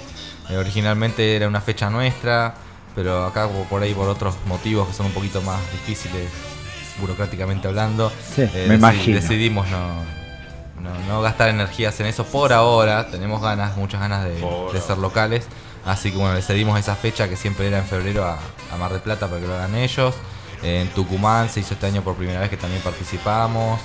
[0.48, 2.54] Eh, originalmente era una fecha nuestra,
[2.94, 6.28] pero acá por- por ahí por otros motivos que son un poquito más difíciles,
[7.00, 9.16] burocráticamente hablando, Sí, eh, me deci- imagino.
[9.20, 9.78] decidimos no,
[10.80, 13.10] no, no gastar energías en eso por ahora.
[13.10, 15.46] Tenemos ganas, muchas ganas de, ser locales.
[15.84, 18.38] Así que bueno, le cedimos esa fecha que siempre era en febrero a,
[18.72, 20.14] a Mar del Plata para que lo hagan ellos.
[20.62, 23.80] En Tucumán se hizo este año por primera vez que también participamos.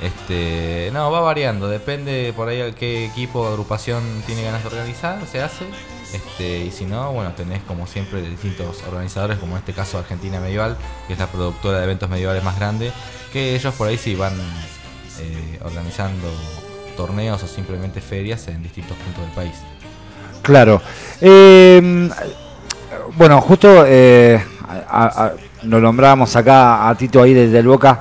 [0.00, 5.18] Este, no, va variando, depende por ahí qué equipo o agrupación tiene ganas de organizar,
[5.26, 5.66] se hace.
[6.12, 10.40] Este, y si no, bueno, tenés como siempre distintos organizadores, como en este caso Argentina
[10.40, 12.92] Medieval, que es la productora de eventos medievales más grande,
[13.32, 14.34] que ellos por ahí sí van
[15.20, 16.28] eh, organizando
[16.96, 19.54] torneos o simplemente ferias en distintos puntos del país.
[20.42, 20.80] Claro.
[21.20, 22.08] Eh,
[23.16, 24.42] bueno, justo eh,
[24.88, 28.00] a- lo nombrábamos acá a Tito ahí desde el Boca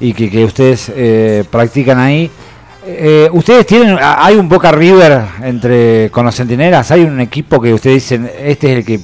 [0.00, 2.30] y que, ustedes eh, practican ahí.
[2.86, 7.72] Eh, ustedes tienen, hay un Boca River entre con los centinelas, hay un equipo que
[7.72, 9.00] ustedes dicen, este es el que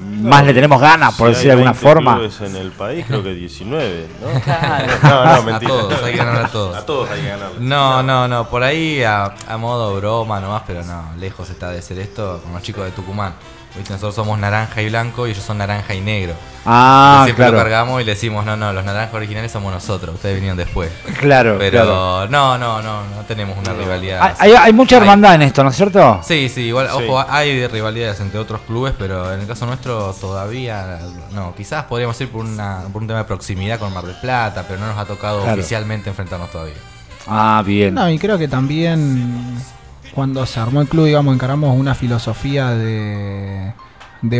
[0.00, 2.14] más le tenemos ganas, por Si decir de alguna 20 forma.
[2.14, 4.40] clubes en el país, creo que 19, ¿no?
[4.44, 4.86] Claro.
[5.02, 5.70] No, no, A mentira.
[5.72, 6.76] todos, hay que ganar a todos.
[6.76, 7.50] A todos hay que ganar.
[7.58, 11.82] No, no, no, por ahí a, a modo broma nomás, pero no, lejos está de
[11.82, 13.34] ser esto con los chicos de Tucumán.
[13.76, 13.92] ¿Viste?
[13.92, 16.34] Nosotros somos naranja y blanco y ellos son naranja y negro.
[16.66, 17.64] Ah, siempre lo claro.
[17.64, 20.90] cargamos y le decimos, no, no, los naranjas originales somos nosotros, ustedes vinieron después.
[21.20, 22.26] Claro, Pero claro.
[22.28, 24.34] no, no, no, no tenemos una rivalidad.
[24.38, 26.20] Hay, hay- hay mucha Hay- hermandad en esto, ¿no es cierto?
[26.24, 27.04] Sí, sí, igual, Sí.
[27.06, 30.98] ojo, hay rivalidades entre otros clubes, pero en el caso nuestro todavía
[31.32, 31.54] no.
[31.54, 34.80] Quizás podríamos ir por, una, por un tema de proximidad con Mar del Plata, pero
[34.80, 35.58] no nos ha tocado Claro.
[35.58, 36.74] oficialmente enfrentarnos todavía.
[37.28, 37.94] Ah, bien.
[37.94, 39.56] No, y creo que también
[40.14, 43.72] cuando se armó el club, digamos, encaramos una filosofía de,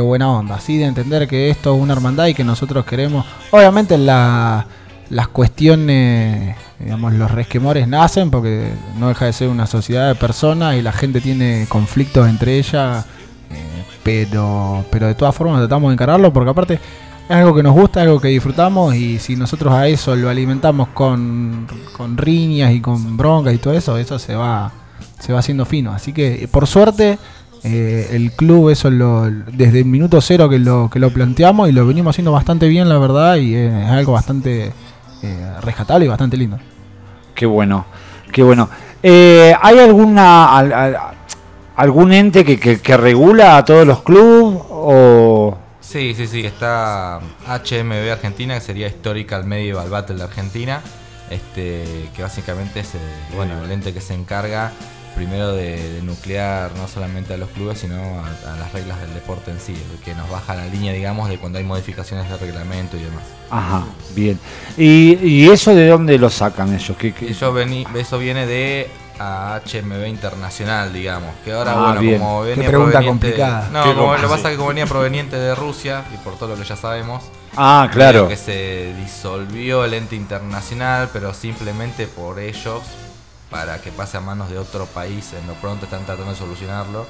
[0.00, 3.24] buena onda, así de entender que esto es una hermandad y que nosotros queremos.
[3.50, 4.66] Obviamente la-
[5.11, 10.76] las cuestiones, digamos, los resquemores nacen porque no deja de ser una sociedad de personas
[10.76, 13.06] y la gente tiene conflictos entre ellas,
[13.50, 16.74] eh, pero, pero de todas formas tratamos de encararlo porque aparte
[17.28, 20.88] es algo que nos gusta, algo que disfrutamos y si nosotros a eso lo alimentamos
[20.88, 24.70] con, con riñas y con broncas y todo eso, eso se va,
[25.20, 25.92] se va haciendo fino.
[25.92, 27.18] Así que por suerte
[27.62, 31.72] eh, el club eso lo, desde el minuto cero que lo, que lo planteamos y
[31.72, 34.72] lo venimos haciendo bastante bien la verdad y es algo bastante
[35.22, 36.59] eh, rescatable y bastante lindo.
[37.35, 37.87] Qué bueno,
[38.33, 38.68] qué bueno.
[39.02, 40.96] Eh, ¿Hay alguna al- al-
[41.76, 47.18] algún ente que, que- que regula a todos los clubes o Sí, sí, sí, está
[47.46, 50.80] HMB Argentina, que sería Historical Medieval Battle de Argentina,
[51.30, 52.98] este, que básicamente es eh,
[53.35, 54.70] bueno, el ente que se encarga
[55.14, 59.12] primero de, de nuclear no solamente a los clubes, sino a, a las reglas del
[59.14, 62.96] deporte en sí, que nos baja la línea, digamos, de cuando hay modificaciones de reglamento
[62.96, 63.23] y demás.
[63.51, 64.38] Ajá, bien.
[64.77, 66.96] ¿Y, y eso de dónde lo sacan ellos?
[66.99, 68.88] ¿Qué, qué- yo vení- eso viene de
[69.23, 71.35] a HMB Internacional, digamos.
[71.44, 72.18] Que ahora, Ah, bueno, bien.
[72.20, 73.68] como Qué venía pregunta proveniente- complicada.
[73.70, 76.38] No, Qué como lo que pasa es que como venía proveniente de Rusia, y por
[76.38, 77.25] todo lo que ya sabemos,
[77.57, 78.29] Ah, claro.
[78.29, 82.81] que se disolvió el ente internacional, pero simplemente por ellos,
[83.50, 87.06] para que pase a manos de otro país, en lo pronto están tratando de solucionarlo.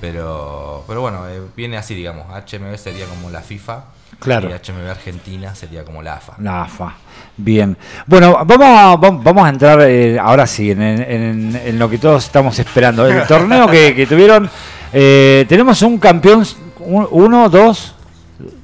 [0.00, 2.24] Pero, pero bueno, eh, viene así, digamos.
[2.28, 3.84] HMB sería como la FIFA.
[4.18, 4.48] Claro.
[4.48, 6.32] Y HMB Argentina sería como la AFA.
[6.38, 6.94] La AFA.
[7.36, 7.76] Bien.
[8.06, 11.98] Bueno, vamos a, vam- vamos a entrar eh, ahora sí en, en- en lo que
[11.98, 13.06] todos estamos esperando.
[13.06, 14.48] El torneo que, que tuvieron.
[14.92, 16.46] eh, tenemos un campeón,
[16.78, 17.94] un- uno, dos,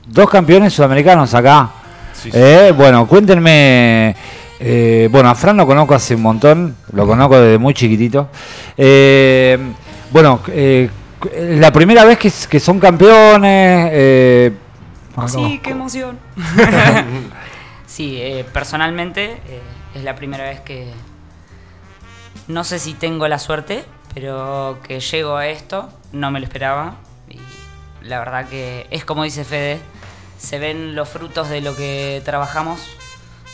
[0.07, 1.71] dos campeones sudamericanos acá.
[2.15, 2.39] Sí, sí.
[2.39, 4.17] Eh, bueno, cuéntenme.
[4.61, 8.29] Eh, bueno, a Fran lo conozco hace un montón, lo conozco desde muy chiquitito.
[8.77, 9.59] Eh,
[10.11, 10.89] bueno, eh,
[11.35, 13.91] la primera vez que, que son campeones.
[13.93, 14.53] eh,
[15.27, 16.19] Sí, qué emoción.
[17.87, 19.63] sí, eh, personalmente eh,
[19.95, 20.93] es la primera vez que
[22.49, 26.97] no sé si tengo la suerte, pero que llego a esto, no me lo esperaba.
[27.31, 27.39] Y
[28.07, 29.79] la verdad que es como dice Fede,
[30.39, 32.79] se ven los frutos de lo que trabajamos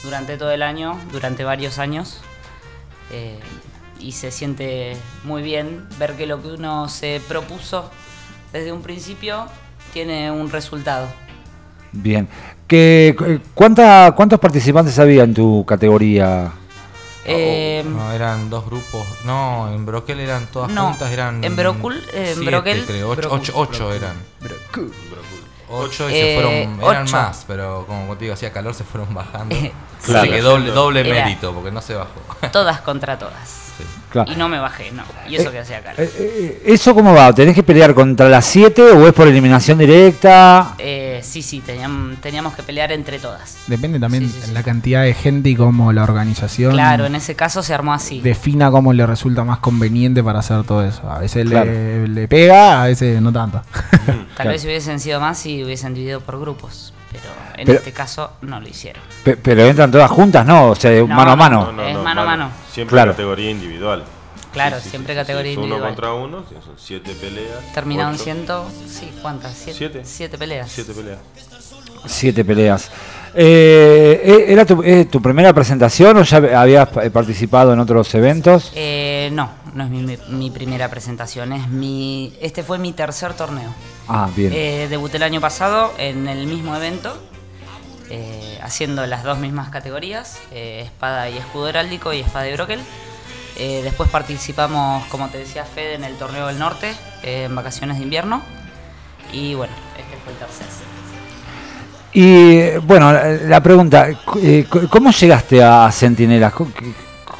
[0.03, 2.21] durante todo el año, durante varios años.
[3.11, 3.39] eh,
[4.01, 7.89] y se siente muy bien ver que lo que uno se propuso
[8.53, 9.47] desde un principio
[9.93, 11.07] tiene un resultado.
[11.93, 12.27] Bien.
[12.67, 16.51] ¿qué- cu- cuánta, ¿Cuántos participantes había en tu categoría?
[17.27, 19.07] Eh, No, eran dos grupos.
[19.25, 21.45] No, en Broquel eran todas No, juntas, eran.
[21.45, 23.89] en Brocul, eh, en siete, Broquel- creo, ocho, Brocul, ocho, ocho
[24.41, 24.93] Brocul.
[25.77, 25.85] Eran.
[25.85, 26.81] Ocho y Eh, se fueron.
[26.91, 27.17] Eran ocho.
[27.17, 29.57] más, pero como te digo, hacía calor, se fueron bajando.
[30.05, 30.21] Claro.
[30.23, 32.11] Así que doble, doble Era- mérito, porque no se bajó.
[32.53, 33.49] todas contra todas.
[33.79, 33.85] Sí.
[34.13, 34.31] Claro.
[34.31, 35.03] Y no me bajé, no.
[35.29, 36.01] Y eso que hacía calor.
[36.01, 37.33] Eh, eh, ¿Eso cómo va?
[37.35, 40.75] ¿Tenés que pelear contra las 7 o es por eliminación directa?
[40.79, 43.57] Eh, sí, sí, teníamos, teníamos que pelear entre todas.
[43.67, 44.53] Depende también Sí, sí, sí.
[44.53, 48.21] la cantidad de gente y cómo la organización Claro, en ese caso se armó así.
[48.21, 51.11] defina cómo le resulta más conveniente para hacer todo eso.
[51.11, 51.71] A veces Claro.
[51.71, 53.63] le, le pega, a veces no tanto.
[54.07, 54.51] Tal Claro.
[54.51, 56.93] vez si hubiesen sido más y hubiesen dividido por grupos.
[57.11, 57.25] Pero
[57.63, 59.03] en Pero- este caso no lo hicieron.
[59.25, 60.71] Pe- pero entran todas juntas, ¿no?
[60.71, 61.83] O sea, No, mano a no, mano.
[61.83, 62.51] Es mano a mano.
[62.71, 63.13] Siempre Claro.
[63.13, 64.05] categoría individual.
[64.53, 65.95] Claro, siempre categoría es Uno individual.
[65.95, 67.73] contra uno, son siete peleas.
[67.73, 69.55] Terminaron siendo, sí, ¿cuántas?
[69.55, 70.01] Siete, Siete.
[70.05, 70.71] siete peleas.
[70.71, 71.19] Siete peleas.
[72.05, 72.91] Siete peleas.
[73.35, 78.71] Eh, eh, ¿Era tu, eh, tu primera presentación o ya habías participado en otros eventos?
[78.75, 83.33] Eh, no, no es mi, mi- mi primera presentación, es mi, este fue mi tercer
[83.33, 83.71] torneo.
[84.09, 84.53] Ah, bien.
[84.55, 87.17] Eh, debuté el año pasado en el mismo evento,
[88.15, 92.81] eh, haciendo las dos mismas categorías, eh, espada y escudo heráldico y espada y broquel.
[93.57, 98.03] Eh, después participamos, como te decía Fede, en el Torneo del Norte, en vacaciones de
[98.05, 98.43] invierno.
[99.33, 100.67] Y bueno, este fue el tercer.
[102.15, 104.09] Y bueno, la, pregunta,
[104.91, 106.53] ¿cómo llegaste a Centinelas?
[106.53, 106.95] Cu- cu-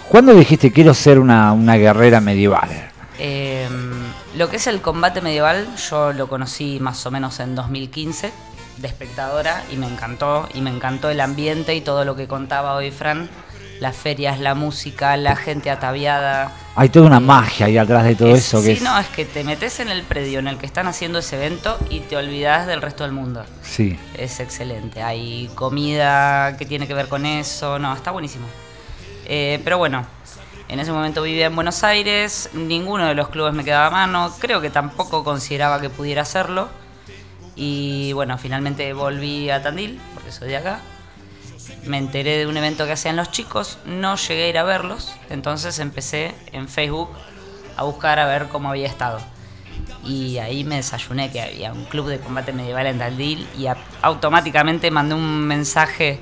[0.09, 2.69] ¿Cuándo dijiste quiero ser una, una guerrera medieval?
[3.19, 3.69] Eh,
[4.37, 8.33] lo que es el combate medieval, yo lo conocí más o menos en 2015
[8.79, 10.49] de espectadora y me encantó.
[10.55, 13.29] Y me encantó el ambiente y todo lo que contaba hoy Fran.
[13.81, 16.53] Las ferias, la música, la gente ataviada.
[16.77, 18.83] Hay toda una magia ahí atrás de todo Es- eso que sí, es...
[18.83, 21.77] no, es que te metes en el predio en el que están haciendo ese evento
[21.91, 23.45] y te olvidas del resto del mundo.
[23.63, 23.99] Sí.
[24.17, 25.03] Es excelente.
[25.03, 27.79] Hay comida que tiene que ver con eso.
[27.81, 28.47] No, está buenísimo.
[29.27, 30.07] Eh, pero bueno,
[30.69, 32.51] en ese momento vivía en Buenos Aires.
[32.53, 34.33] Ninguno de los clubes me quedaba a mano.
[34.39, 36.69] Creo que tampoco consideraba que pudiera hacerlo.
[37.57, 40.81] Y bueno, finalmente volví a Tandil, porque soy de acá.
[41.85, 43.79] Me enteré de un evento que hacían los chicos.
[43.85, 45.13] No llegué a ir a verlos.
[45.31, 47.11] Entonces empecé en Facebook
[47.77, 49.21] a buscar a ver cómo había estado.
[50.05, 53.77] Y ahí me desayuné que había un club de combate medieval en Tandil y a-
[54.03, 56.19] automáticamente mandé un mensaje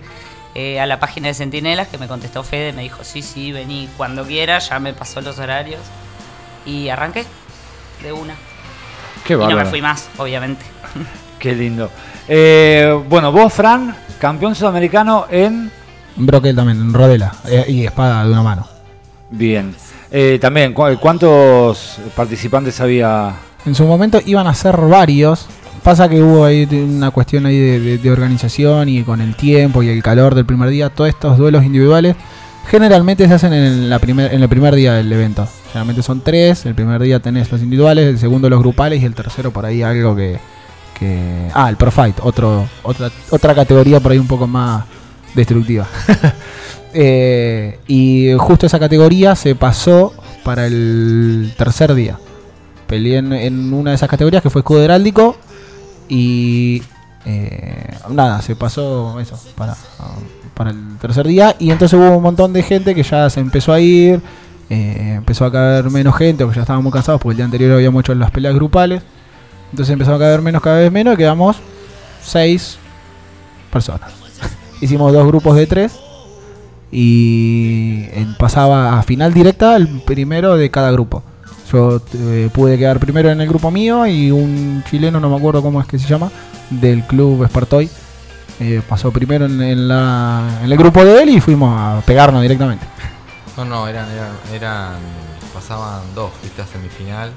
[0.54, 3.88] eh, a la página de Centinelas que me contestó Fede, me dijo, sí, sí, vení
[3.96, 5.80] cuando quieras, ya me pasó los horarios
[6.66, 7.24] y arranqué
[8.02, 8.34] de una.
[9.24, 10.64] Qué y no me fui más, obviamente.
[11.38, 11.90] Qué lindo.
[12.28, 15.70] Eh, bueno, vos, Fran, campeón sudamericano en...
[16.16, 18.66] Broquel también, en rodela eh, y espada de una mano.
[19.30, 19.74] Bien.
[20.10, 23.34] Eh, también, ¿cu- ¿cuántos participantes había?
[23.64, 25.46] En su momento iban a ser varios.
[25.82, 29.82] Pasa que hubo ahí una cuestión ahí de, de- de organización y con el tiempo
[29.82, 32.16] y el calor del primer día, todos estos duelos individuales
[32.70, 35.48] generalmente se hacen en, la primer, en el primer día del evento.
[35.68, 39.14] Generalmente son tres, el primer día tenés los individuales, el segundo los grupales y el
[39.14, 40.38] tercero por ahí algo que...
[41.00, 41.90] que ah, el Pro
[42.22, 44.84] otro, otra, otra categoría por ahí un poco más
[45.34, 45.88] destructiva.
[46.92, 52.18] Eh, y justo esa categoría se pasó para el tercer día.
[52.88, 55.36] Peleé en, una de esas categorías que fue escudo heráldico
[56.08, 56.82] y
[57.24, 59.76] eh, nada, se pasó eso para,
[60.54, 63.72] para el tercer día y entonces hubo un montón de gente que ya se empezó
[63.72, 64.20] a ir,
[64.68, 67.72] eh, empezó a caer menos gente porque ya estaban muy cansados porque el día anterior
[67.72, 69.02] habíamos hecho las peleas grupales,
[69.70, 71.56] entonces empezó a caer menos cada vez menos y quedamos
[72.22, 72.78] seis
[73.72, 74.12] personas.
[74.80, 75.98] Hicimos dos grupos de tres
[76.90, 78.06] y
[78.38, 81.22] pasaba a final directa el primero de cada grupo.
[81.72, 85.62] Yo eh, pude quedar primero en el grupo mío y un chileno, no me acuerdo
[85.62, 86.30] cómo es que se llama,
[86.68, 87.88] del club Espartoy,
[88.58, 92.86] eh, pasó primero en el grupo de él y fuimos a pegarnos directamente.
[93.56, 94.94] No, no, eran, eran, eran.
[95.52, 97.30] Pasaban dos, viste, a semifinal.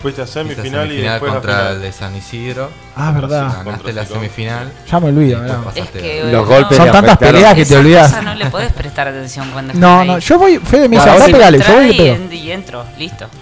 [0.00, 1.72] Fuiste a a semifinal, y después a contra final.
[1.76, 2.70] el de San Isidro.
[2.96, 3.44] Ah, verdad.
[3.46, 4.72] Contra Ganaste la semifinal.
[4.90, 5.40] Ya me olvido.
[5.40, 5.60] ¿verdad?
[5.74, 8.22] Es que Los no, golpes Son tantas peleas que te olvidas.
[8.22, 10.20] no le podés prestar atención cuando No, no, ahí.
[10.20, 11.32] yo voy, Fede me dice, sí.
[11.32, 12.06] pegale, yo voy y Entrá pego.
[12.06, 13.26] y, en- y entro, listo.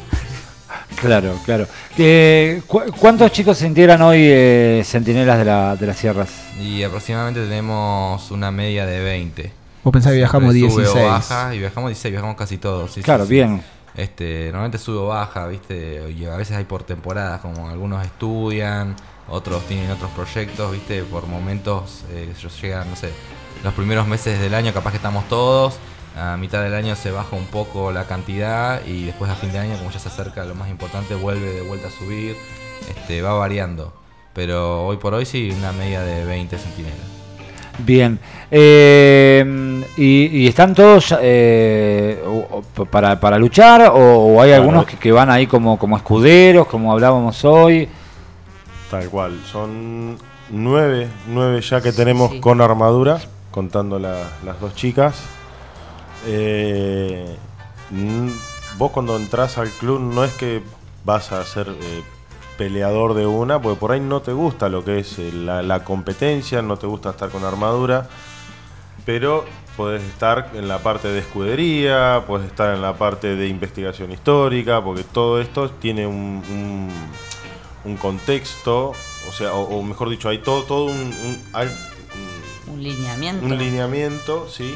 [1.01, 1.65] Claro, claro.
[1.97, 6.29] Eh, cu- ¿Cuántos chicos se integran hoy eh, Centinelas de, la, de las Sierras?
[6.61, 9.53] Y aproximadamente tenemos una media de 20.
[9.85, 11.05] Vos pensás que viajamos Siempre sube 16.
[11.07, 12.91] o baja, y viajamos 16, viajamos casi todos.
[12.91, 13.31] sí, sí, claro, sí.
[13.33, 13.63] bien.
[13.99, 15.99] Este, normalmente sube o baja, ¿viste?
[16.33, 18.95] A veces hay por temporadas, como algunos estudian,
[19.29, 21.03] otros tienen otros proyectos, ¿viste?
[21.03, 22.33] Por momentos, eh,
[22.63, 23.11] llegan, no sé,
[23.65, 25.81] los primeros meses del año capaz que estamos todos,
[26.17, 29.59] a mitad del año se baja un poco la cantidad y después a fin de
[29.59, 32.37] año, como ya se acerca lo más importante, vuelve de vuelta a subir,
[32.89, 33.93] este, va variando.
[34.33, 37.18] Pero hoy por hoy sí, una media de 20 centinelas.
[37.79, 38.19] Bien.
[38.51, 42.23] Eh, y, y están todos eh,
[42.91, 44.63] para, para luchar o, o hay Claro.
[44.63, 47.89] algunos que, que van ahí como, como escuderos, como hablábamos hoy?
[48.91, 49.39] Tal cual.
[49.51, 50.17] Son
[50.51, 52.41] nueve, nueve ya que tenemos Sí.
[52.41, 53.19] con armadura,
[53.51, 55.21] contando la- las dos chicas.
[56.27, 57.37] Eh,
[58.77, 60.63] vos cuando entras al club no es que
[61.05, 62.03] vas a ser eh,
[62.59, 65.85] peleador de una, porque por ahí no te gusta lo que es eh, la, la
[65.85, 68.09] competencia, no te gusta estar con armadura,
[69.07, 69.45] pero
[69.77, 74.83] podés estar en la parte de escudería, podés estar en la parte de investigación histórica,
[74.85, 76.93] porque todo esto tiene un, un-
[77.85, 82.73] un contexto, o sea, o, o mejor dicho, hay todo, todo un, un- hay un-
[82.75, 83.47] Un lineamiento.
[83.47, 84.75] un lineamiento, ¿sí?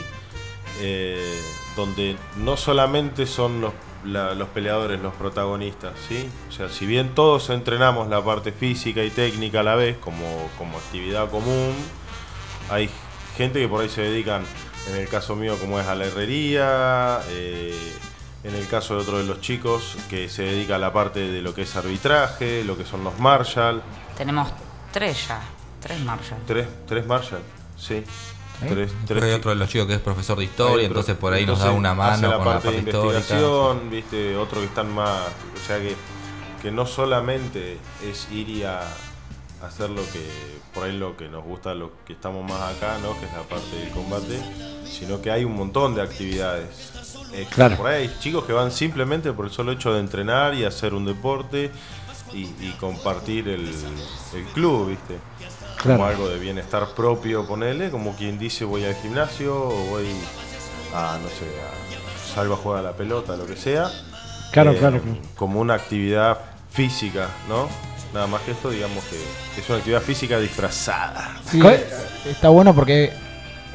[0.81, 1.37] Eh,
[1.77, 3.73] donde no solamente son los,
[4.05, 6.29] la- los peleadores los protagonistas, ¿sí?
[6.49, 10.51] O sea, si bien todos entrenamos la parte física y técnica a la vez como,
[10.59, 11.75] como actividad común,
[12.71, 12.89] hay
[13.37, 14.43] gente que por ahí se dedican,
[14.91, 17.77] en el caso mío como es a la herrería, eh,
[18.45, 21.41] en el caso de otro de los chicos que se dedica a la parte de
[21.43, 23.83] lo que es arbitraje, lo que son los Marshall,
[24.17, 24.49] Tenemos
[24.93, 25.41] tres ya.
[25.81, 26.39] Tres Marshall.
[26.47, 27.43] tres, tres Marshall,
[27.77, 28.05] sí.
[28.61, 31.45] Tres, Después hay otro de los chicos que es profesor de historia, entonces por ahí
[31.45, 33.19] nos da una mano la con la parte parte de histórica.
[33.19, 35.97] investigación, viste, otro que están más, o sea que,
[36.63, 37.79] que no solamente
[38.09, 38.83] es ir y a
[39.63, 40.25] hacer lo que
[40.75, 43.19] por ahí lo que nos gusta, lo que estamos más acá, ¿no?
[43.19, 44.41] Que es la parte del combate,
[44.85, 46.93] sino que hay un montón de actividades.
[47.33, 47.77] Eh, Claro.
[47.77, 50.95] Por ahí hay chicos que van simplemente por el solo hecho de entrenar y hacer
[50.95, 51.71] un deporte
[52.33, 53.69] y, y compartir el,
[54.35, 55.19] el club, ¿viste?
[55.77, 55.99] Claro.
[55.99, 60.07] Como algo de bienestar propio, ponele, como quien dice voy al gimnasio o voy
[60.95, 63.91] a, no sé, a- salgo a jugar a la pelota, lo que sea.
[64.53, 65.19] Claro, Eh, claro, claro.
[65.37, 66.39] Como una actividad
[66.71, 67.69] física, ¿no?
[68.15, 69.17] Nada más que esto, digamos que
[69.61, 71.37] es una actividad física disfrazada.
[71.51, 71.87] Sí, ¿Cuál- eh,
[72.31, 73.13] está bueno porque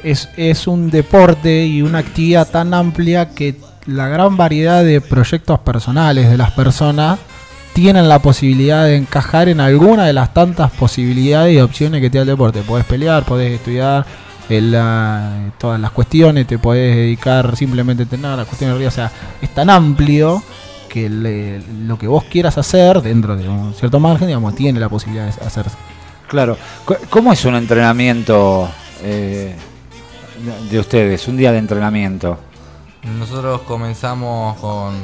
[0.02, 5.58] es, es un deporte y una actividad tan amplia que la gran variedad de proyectos
[5.60, 7.18] personales de las personas
[7.80, 12.18] tienen la posibilidad de encajar en alguna de las tantas posibilidades y opciones que te
[12.18, 12.62] da el deporte.
[12.62, 14.04] Podés pelear, podés estudiar
[14.48, 18.88] eh, la- todas las cuestiones, te podés dedicar simplemente a entrenar las cuestiones de río.
[18.88, 20.42] O sea, es tan amplio
[20.88, 24.88] que le- lo que vos quieras hacer dentro de un cierto margen, digamos, tiene la
[24.88, 25.76] posibilidad de hacerse.
[26.26, 26.56] Claro.
[27.10, 28.68] ¿Cómo es un entrenamiento
[29.04, 29.54] eh,
[30.68, 31.28] de ustedes?
[31.28, 32.38] Un día de entrenamiento.
[33.20, 34.94] Nosotros comenzamos con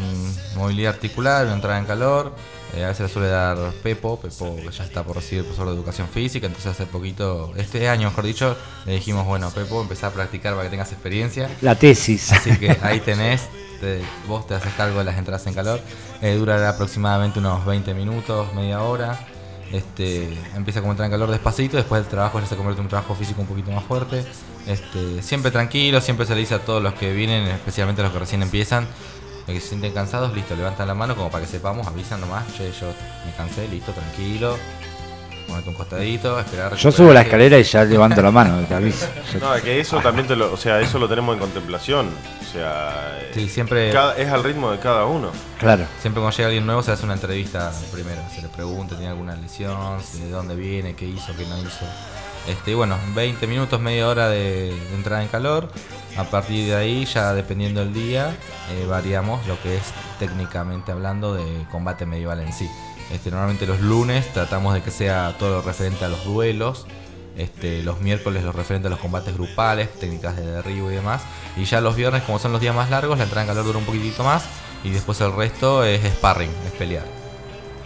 [0.57, 2.35] movilidad articular, entrada en calor.
[2.77, 5.75] Eh, a veces le suele dar Pepo, Pepo que ya está por recibir profesor de
[5.75, 8.57] educación física, entonces hace poquito, este año mejor dicho,
[8.87, 11.49] le dijimos, bueno Pepo, empezá a practicar para que tengas experiencia.
[11.61, 12.33] La tesis.
[12.33, 13.43] Así que ahí tenés,
[13.81, 15.81] te- vos te haces cargo de las entradas en calor.
[16.23, 19.27] Eh, durará aproximadamente unos 20 minutos, media hora.
[19.73, 22.91] Este, empieza como entrar en calor despacito, después el trabajo ya se convierte en un
[22.91, 24.25] trabajo físico un poquito más fuerte.
[24.67, 28.13] Este, siempre tranquilo, siempre se le dice a todos los que vienen, especialmente a los
[28.13, 28.87] que recién empiezan,
[29.53, 32.73] que se sienten cansados, listo, levantan la mano como para que sepamos, avisan nomás, che,
[32.73, 32.87] yo
[33.27, 34.57] me cansé, listo, tranquilo,
[35.47, 36.75] ponete un costadito, esperar.
[36.75, 39.07] Yo subo la escalera y ya levanto la mano, te aviso.
[39.41, 42.09] No, es que eso también te lo, o sea, eso lo tenemos en contemplación.
[42.41, 45.31] O sea, Sí, siempre- cada- es al ritmo de cada uno.
[45.59, 45.85] Claro.
[46.01, 49.35] Siempre cuando llega alguien nuevo se hace una entrevista primero, se le pregunta, tiene alguna
[49.35, 51.85] lesión, si de dónde viene, qué hizo, qué no hizo.
[52.47, 55.69] Este, y bueno, 20 minutos, media hora de, de entrada en calor.
[56.17, 58.37] A partir de ahí, ya dependiendo del día,
[58.73, 59.83] eh, variamos lo que es
[60.19, 62.71] técnicamente hablando de combate medieval en sí.
[63.13, 66.87] Este, normalmente los lunes tratamos de que sea todo lo referente a los duelos.
[67.37, 71.23] Este, los miércoles lo referente a los combates grupales, técnicas de derribo y demás.
[71.57, 73.79] Y ya los viernes, como son los días más largos, la entrada en calor dura
[73.79, 74.45] un poquitito más.
[74.85, 77.05] Y después el resto es sparring, es pelear.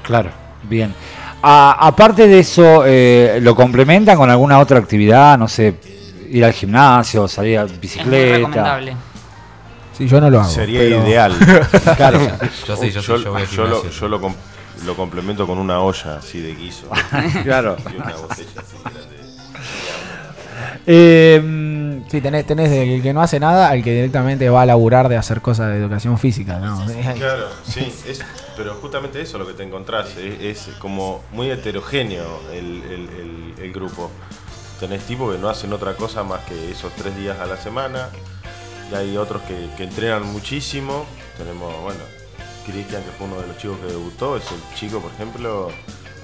[0.03, 0.31] Claro,
[0.64, 0.95] bien.
[1.43, 5.39] A- aparte de eso, eh, ¿lo complementan con alguna otra actividad?
[5.39, 5.74] No sé,
[6.31, 8.37] ir al gimnasio, salir a Es muy bicicleta.
[8.37, 8.97] recomendable.
[9.97, 10.49] Sí, yo no lo hago.
[10.51, 11.35] Sería pero- ideal.
[11.97, 12.20] Claro.
[12.66, 14.01] Yo sí, yo sí, yo voy al yo lo, gimnasio.
[14.01, 14.35] yo lo com-
[14.87, 16.89] lo complemento con una olla así de guiso.
[17.43, 17.76] claro.
[17.93, 19.09] y una botella así grande.
[20.87, 21.64] Eh,
[22.11, 25.18] Sí, tenés, tenés del que no hace nada al que directamente va a laburar de
[25.18, 26.83] hacer cosas de educación física, ¿no?
[27.18, 28.22] Claro, sí, es,
[28.57, 33.09] pero justamente eso es lo que te encontrás, es, es como muy heterogéneo el, el-
[33.20, 34.11] el- el grupo.
[34.81, 38.09] Tenés tipos que no hacen otra cosa más que esos tres días a la semana,
[38.91, 41.05] y hay otros que, que entrenan muchísimo.
[41.37, 42.01] Tenemos, bueno,
[42.66, 45.70] Cristian, que fue uno de los chicos que debutó, es el chico, por ejemplo,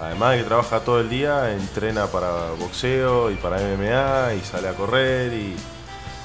[0.01, 4.69] además de que trabaja todo el día, entrena para boxeo y para MMA, y sale
[4.69, 5.55] a correr y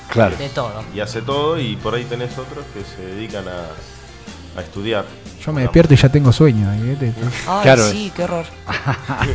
[0.09, 0.35] claro.
[0.37, 0.83] De todo.
[0.93, 5.05] y hace todo y por ahí tenés otros que se dedican a, a estudiar.
[5.45, 6.69] Yo me despierto y ya tengo sueño.
[6.73, 7.13] ¿eh?
[7.47, 7.89] Ay, Claro.
[7.89, 8.45] sí, qué horror.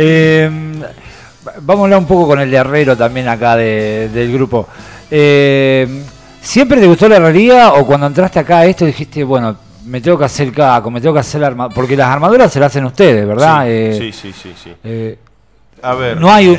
[0.00, 0.50] Eh,
[1.62, 4.66] vamos a hablar un poco con el herrero también acá de- del grupo.
[5.10, 6.02] Eh,
[6.40, 10.18] ¿Siempre te gustó la herrería o cuando entraste acá a esto dijiste, bueno, me tengo
[10.18, 11.74] que hacer caco, me tengo que hacer la armadura?
[11.74, 13.62] Porque las armaduras se las hacen ustedes, ¿verdad?
[13.64, 14.72] Sí, Eh, sí, sí, sí, sí.
[14.84, 15.18] eh,
[15.82, 16.18] A ver.
[16.20, 16.58] no hay un,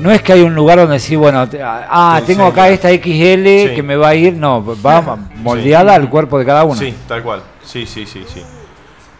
[0.00, 2.90] no es que hay un lugar donde decir, bueno, te- ah, Te tengo acá esta
[2.90, 3.74] XL Sí.
[3.74, 6.76] que me va a ir, no, va moldeada al cuerpo de cada uno.
[6.76, 7.42] Sí, tal cual.
[7.64, 8.42] Sí, sí, sí, sí.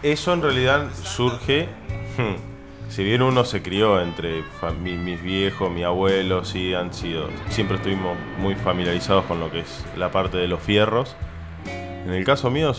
[0.03, 1.69] Eso en realidad surge.
[2.17, 2.48] hmm,
[2.89, 4.43] si bien uno se crió entre
[4.81, 7.29] mis viejos, mi abuelo, sí, han sido.
[7.51, 11.15] Siempre estuvimos muy familiarizados con lo que es la parte de los fierros.
[12.07, 12.73] En el caso mío,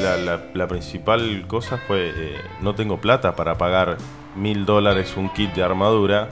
[0.00, 3.98] la, la- la principal cosa fue: eh, no tengo plata para pagar
[4.36, 6.28] mil dólares un kit de armadura.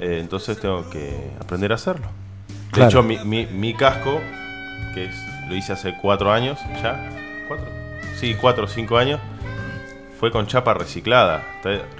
[0.00, 2.06] eh, entonces tengo que aprender a hacerlo.
[2.48, 2.88] De Claro.
[2.88, 4.20] hecho, mi, mi- mi casco,
[4.94, 5.14] que es,
[5.48, 7.08] lo hice hace cuatro años ya,
[7.48, 7.66] ¿cuatro?
[8.16, 9.20] Sí, cuatro o cinco años,
[10.18, 11.46] fue con chapa reciclada,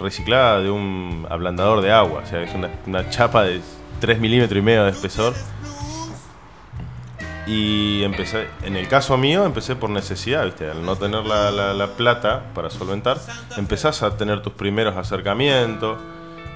[0.01, 2.51] reciclada de un ablandador de agua, o sea, es
[2.87, 3.61] una, chapa de
[4.01, 5.35] 3 milímetros y medio de espesor.
[7.47, 10.71] Y empecé, en el caso mío, empecé por necesidad, ¿viste?
[10.71, 13.19] Al no tener la, la- la plata para solventar,
[13.57, 15.99] empezás a tener tus primeros acercamientos.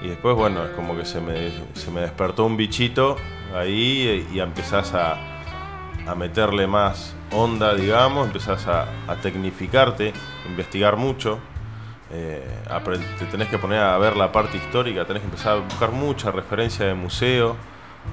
[0.03, 3.15] Y después, bueno, es como que se me, se me despertó un bichito
[3.55, 5.17] ahí y empezás a,
[6.05, 10.13] a meterle más onda, digamos, empezás a, a tecnificarte,
[10.47, 11.39] investigar mucho.
[12.13, 12.43] Eh,
[13.19, 16.31] te tenés que poner a ver la parte histórica, tenés que empezar a buscar mucha
[16.31, 17.55] referencia de museo,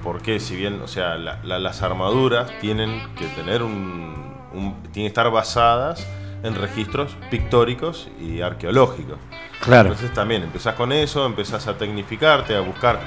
[0.03, 5.05] porque si bien, o sea, la- la- las armaduras tienen que tener un, un- tienen
[5.05, 6.07] que estar basadas
[6.43, 9.19] en registros pictóricos y arqueológicos.
[9.61, 9.91] Claro.
[9.91, 12.99] Entonces también empezás con eso, empezás a tecnificarte, a buscar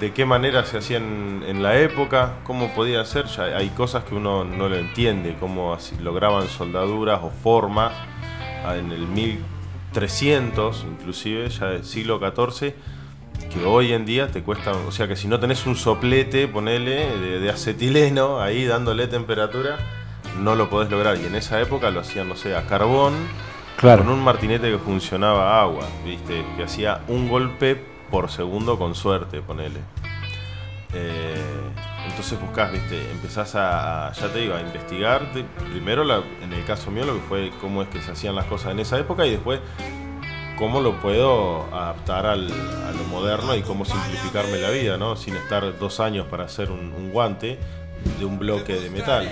[0.00, 3.26] de qué manera se hacían en la época, cómo podía ser.
[3.26, 7.92] Ya hay cosas que uno no lo entiende, cómo lograban soldaduras o formas
[8.76, 9.06] en el
[9.92, 12.74] 1300, inclusive ya del siglo XIV,
[13.52, 17.16] que hoy en día te cuesta, o sea que si no tenés un soplete, ponele,
[17.18, 19.78] de, de acetileno ahí dándole temperatura,
[20.38, 21.16] no lo podés lograr.
[21.18, 23.14] Y en esa época lo hacían, no sé, a carbón,
[23.76, 24.04] Claro.
[24.04, 26.44] con un martinete que funcionaba a agua, ¿viste?
[26.56, 29.80] Que hacía un golpe por segundo con suerte, ponele.
[30.92, 31.34] Eh,
[32.08, 33.10] entonces buscás, ¿viste?
[33.10, 35.32] Empezás a, ya te digo, a investigar.
[35.32, 38.34] de- primero, la- en el caso mío, lo que fue cómo es que se hacían
[38.34, 39.60] las cosas en esa época y después
[40.58, 45.16] cómo lo puedo adaptar al- a lo moderno y cómo simplificarme la vida, ¿no?
[45.16, 47.58] Sin estar dos años para hacer un, un guante
[48.18, 49.26] de un bloque de metal.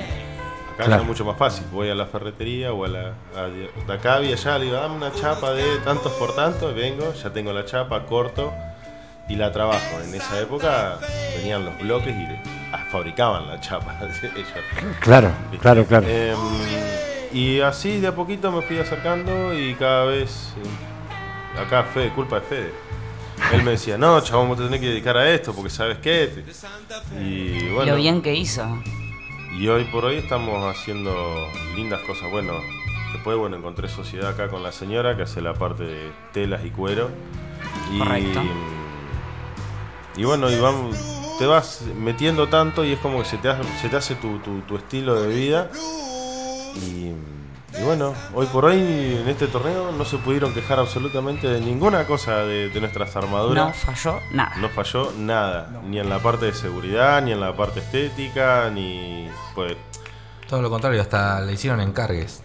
[0.75, 1.03] Acá Claro.
[1.03, 1.65] es mucho más fácil.
[1.73, 3.13] Voy a la ferretería o a la.
[3.37, 6.75] A, de acá y allá, le digo, dame una chapa de tantos por tanto, y
[6.75, 8.53] vengo, ya tengo la chapa, corto
[9.29, 10.01] y la trabajo.
[10.05, 10.99] En esa época
[11.37, 12.27] venían los bloques y
[12.91, 13.99] fabricaban la chapa.
[14.23, 14.49] ellos.
[15.01, 15.59] Claro, ¿viste?
[15.59, 16.07] claro, claro.
[16.09, 16.37] Em,
[17.33, 20.55] y así de a poquito me fui acercando y cada vez.
[20.57, 22.73] eh, acá, Fede, culpa de Fede.
[23.53, 26.45] Él me decía, no, chabón, vos te tenés que dedicar a esto porque sabes qué.
[27.21, 27.93] Y bueno.
[27.93, 28.67] Lo bien que hizo.
[29.59, 32.31] Y hoy por hoy estamos haciendo lindas cosas.
[32.31, 32.55] Bueno,
[33.13, 36.71] después bueno encontré sociedad acá con la señora que hace la parte de telas y
[36.71, 37.11] cuero.
[37.93, 38.43] Y, Correcto.
[40.17, 40.97] y bueno, y vamos,
[41.39, 44.39] te vas metiendo tanto y es como que se te hace, se te hace tu,
[44.41, 45.69] tu- tu estilo de vida.
[46.77, 47.13] Y,
[47.79, 52.05] y bueno, hoy por hoy en este torneo no se pudieron quejar absolutamente de ninguna
[52.07, 53.67] cosa de, de nuestras armaduras.
[53.69, 54.53] No falló nada.
[54.57, 59.29] No falló nada, ni en la parte de seguridad, ni en la parte estética, ni
[59.55, 59.77] pues
[60.49, 62.43] Todo lo contrario, hasta le hicieron encargues.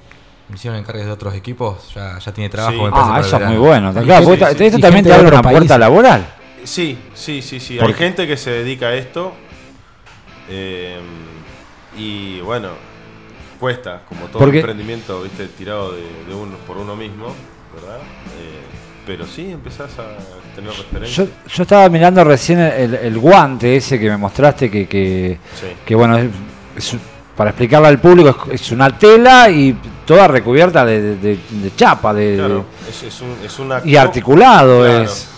[0.49, 2.75] Le hicieron encargues de otros equipos, ya, ya tiene trabajo.
[2.75, 2.81] Sí.
[2.83, 3.93] me Ah, eso es muy bueno.
[3.93, 5.79] Claro, porque sí, esto también te de abre una puerta países.
[5.79, 6.27] laboral.
[6.63, 7.79] Sí, sí, sí, sí.
[7.79, 9.33] Hay gente que se dedica a esto
[10.49, 10.97] eh,
[11.97, 12.69] y bueno,
[13.59, 17.27] cuesta, como todo Porque- emprendimiento, viste, tirado de, de uno por uno mismo,
[17.75, 17.97] ¿verdad?
[17.99, 18.61] Eh,
[19.05, 20.15] pero sí, empezás a
[20.55, 21.25] tener referencia.
[21.25, 25.67] Yo, yo estaba mirando recién el, el guante ese que me mostraste, que, que, Sí.
[25.85, 26.29] que, bueno, es,
[26.77, 26.97] es-
[27.35, 32.13] para explicarle al público, es, es una tela y toda recubierta de, de- de- chapa,
[32.13, 35.03] de, Claro, es, es un- una y articulado Claro.
[35.03, 35.29] es.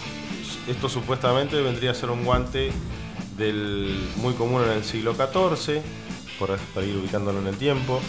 [0.67, 2.71] Esto supuestamente vendría a ser un guante
[4.17, 5.81] muy común en el siglo XIV,
[6.39, 7.99] por, para ir ubicándolo en el tiempo,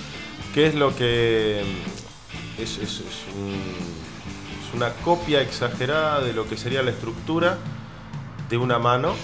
[0.55, 3.97] que es lo que mm, es, es- es un-
[4.67, 7.59] es una copia exagerada de lo que sería la estructura
[8.49, 9.15] de una mano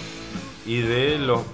[0.67, 1.45] y de lo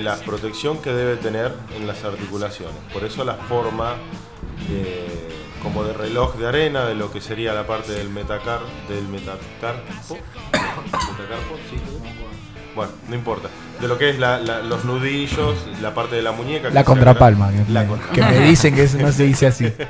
[0.00, 2.74] la protección que debe tener en las articulaciones.
[2.92, 3.94] Por eso la forma
[4.68, 9.08] de- como de reloj de arena de lo que sería la parte del metacar del
[9.08, 10.14] metacarpo.
[10.52, 11.76] Metacarpo, sí.
[12.76, 13.48] Bueno, no importa.
[13.80, 16.70] De lo que es la- la- los nudillos, la parte de la muñeca.
[16.70, 18.32] La contrapalma, que, La contrapalma.
[18.32, 19.72] que me dicen que eso no se dice así.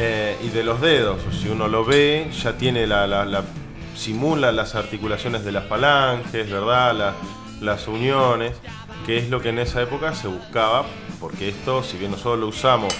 [0.00, 3.42] Eh, y de los dedos, si uno lo ve, ya tiene la, la- la-
[3.96, 6.94] simula las articulaciones de las falanges, ¿verdad?
[6.94, 7.14] La-
[7.60, 8.52] las uniones,
[9.06, 10.84] que es lo que en esa época se buscaba,
[11.18, 12.94] porque esto, si bien nosotros lo usamos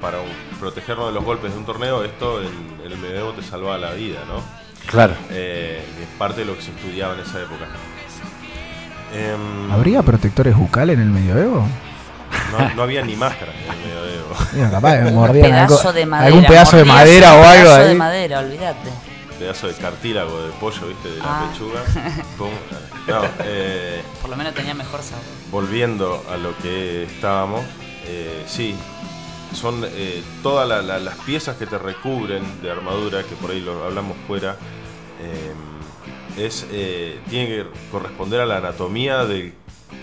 [0.00, 2.48] para un- protegernos de los golpes de un torneo, esto en,
[2.84, 4.42] en el medievo te salvaba la vida, ¿no?
[4.90, 5.14] Claro.
[5.30, 7.66] Eh, es parte de lo que se estudiaba en esa época.
[9.12, 11.66] Em, ¿Habría protectores bucales en el medioevo?
[12.52, 14.34] no, no había ni máscaras en el medioevo.
[14.52, 16.26] Mira, capaz Un mordían pedazo algo- de madera.
[16.26, 18.90] algún pedazo de madera un o algo pedazo de madera, olvídate.
[19.38, 21.10] pedazo de cartílago de pollo, ¿viste?
[21.10, 21.50] De la Ah.
[21.50, 21.80] pechuga.
[22.38, 22.50] Pum.
[23.06, 25.24] No, eh, Por lo menos tenía mejor sabor.
[25.50, 27.62] volviendo a lo que estábamos,
[28.06, 28.76] eh, sí,
[29.54, 33.60] son eh, todas la- la- las piezas que te recubren de armadura, que por ahí
[33.60, 34.56] lo hablamos fuera,
[35.20, 35.52] eh,
[36.46, 39.52] es, eh, tiene que corresponder a la anatomía del,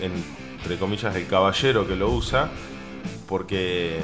[0.00, 2.50] entre comillas, el caballero que lo usa,
[3.28, 4.00] porque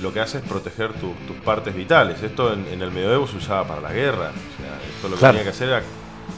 [0.00, 2.22] lo que hace es proteger tu- tus partes vitales.
[2.22, 4.30] Esto en, en el medioevo se usaba para la guerra.
[4.30, 5.32] O sea, esto lo que Claro.
[5.38, 5.82] tenía que hacer era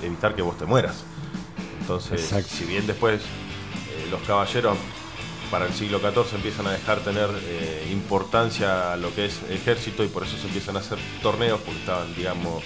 [0.03, 1.05] evitar que vos te mueras.
[1.81, 2.49] Entonces, Exacto.
[2.51, 4.77] si bien después eh, los caballeros
[5.51, 10.03] para el siglo XIV empiezan a dejar tener eh, importancia a lo que es ejército
[10.05, 12.63] y por eso se empiezan a hacer torneos porque estaban, digamos,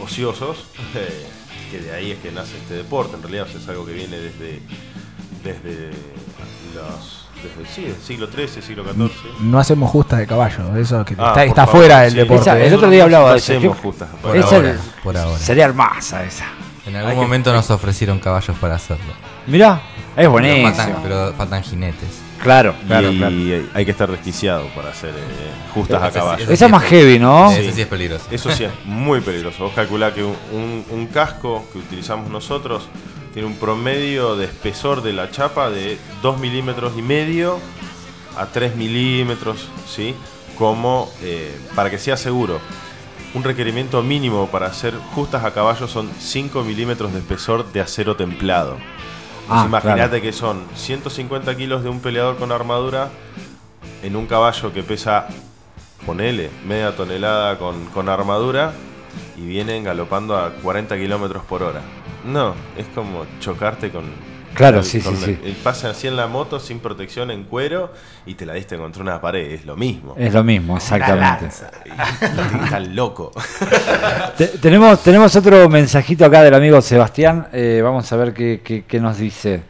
[0.00, 0.58] ociosos,
[0.94, 1.26] eh,
[1.70, 3.16] que de ahí es que nace este deporte.
[3.16, 4.60] En realidad o sea, es algo que viene desde,
[5.44, 5.90] desde
[6.74, 9.40] los desde, sí, del siglo XIII, siglo XIV.
[9.42, 12.16] No hacemos justas de caballo, eso que Ah, está, está favor, fuera del sí.
[12.18, 12.42] deporte.
[12.42, 13.52] Esa- el otro día hablaba No de eso.
[13.56, 14.08] hacemos justas.
[14.20, 15.38] Por ahora, por ahora.
[15.38, 16.46] Sería hermosa esa.
[16.84, 19.12] En Hay algún que- momento nos ofrecieron caballos para hacerlo.
[19.48, 20.72] Mirá, es Pero buenísimo.
[20.72, 22.22] faltan, pero faltan jinetes.
[22.42, 23.34] Claro, claro, y claro.
[23.74, 26.44] hay que estar desquiciado para hacer eh, justas a sí, caballo.
[26.48, 27.50] Esa es más heavy, ¿no?
[27.50, 28.26] Ese sí es peligroso.
[28.30, 29.64] Eso sí es muy peligroso.
[29.64, 32.88] Vos calculá que un casco que utilizamos nosotros
[33.32, 37.58] tiene un promedio de espesor de la chapa de 2 milímetros y medio
[38.36, 40.14] a 3 milímetros, ¿sí?
[40.56, 42.60] Como eh, para que sea seguro.
[43.34, 48.16] Un requerimiento mínimo para hacer justas a caballo son 5 milímetros de espesor de acero
[48.16, 48.78] templado.
[49.48, 50.22] Ah, Imagínate claro.
[50.22, 53.08] que son 150 kilos de un peleador con armadura
[54.02, 55.26] en un caballo que pesa,
[56.04, 58.72] ponele, media tonelada con, con armadura
[59.36, 61.80] y vienen galopando a 40 kilómetros por hora.
[62.24, 64.04] No, es como chocarte con.
[64.58, 65.38] Claro, con- sí, sí, el- sí.
[65.44, 67.92] el- Pasan así en la moto sin protección en cuero
[68.26, 70.14] y te la diste contra una pared, es lo mismo.
[70.18, 71.46] Es lo mismo, exactamente.
[71.86, 73.32] Y Estás loco.
[74.36, 77.48] Te- tenemos, tenemos otro mensajito acá del amigo Sebastián.
[77.52, 79.62] eh, vamos a ver qué, qué- qué nos dice.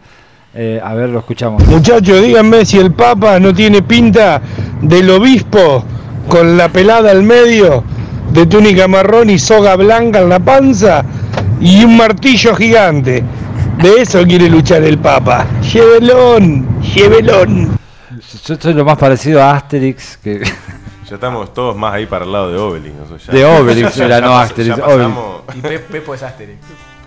[0.54, 1.64] Eh, a ver, lo escuchamos.
[1.66, 4.40] Muchachos, díganme si el Papa no tiene pinta
[4.80, 5.84] del obispo
[6.28, 7.84] con la pelada al medio,
[8.32, 11.04] de túnica marrón y soga blanca en la panza
[11.60, 13.22] y un martillo gigante.
[13.78, 15.46] De eso quiere luchar el Papa.
[15.62, 17.78] Llévelón, llévelón.
[18.46, 20.40] Yo soy lo más parecido a Asterix que
[21.08, 22.94] Ya estamos todos más ahí para el lado de Obelix.
[22.94, 23.16] ¿no?
[23.16, 24.98] Ya- de Obelix, ya- era ya no pas- Asterix, ya Obelix.
[25.14, 26.58] pasamos- Y Pe- Pepo es Asterix.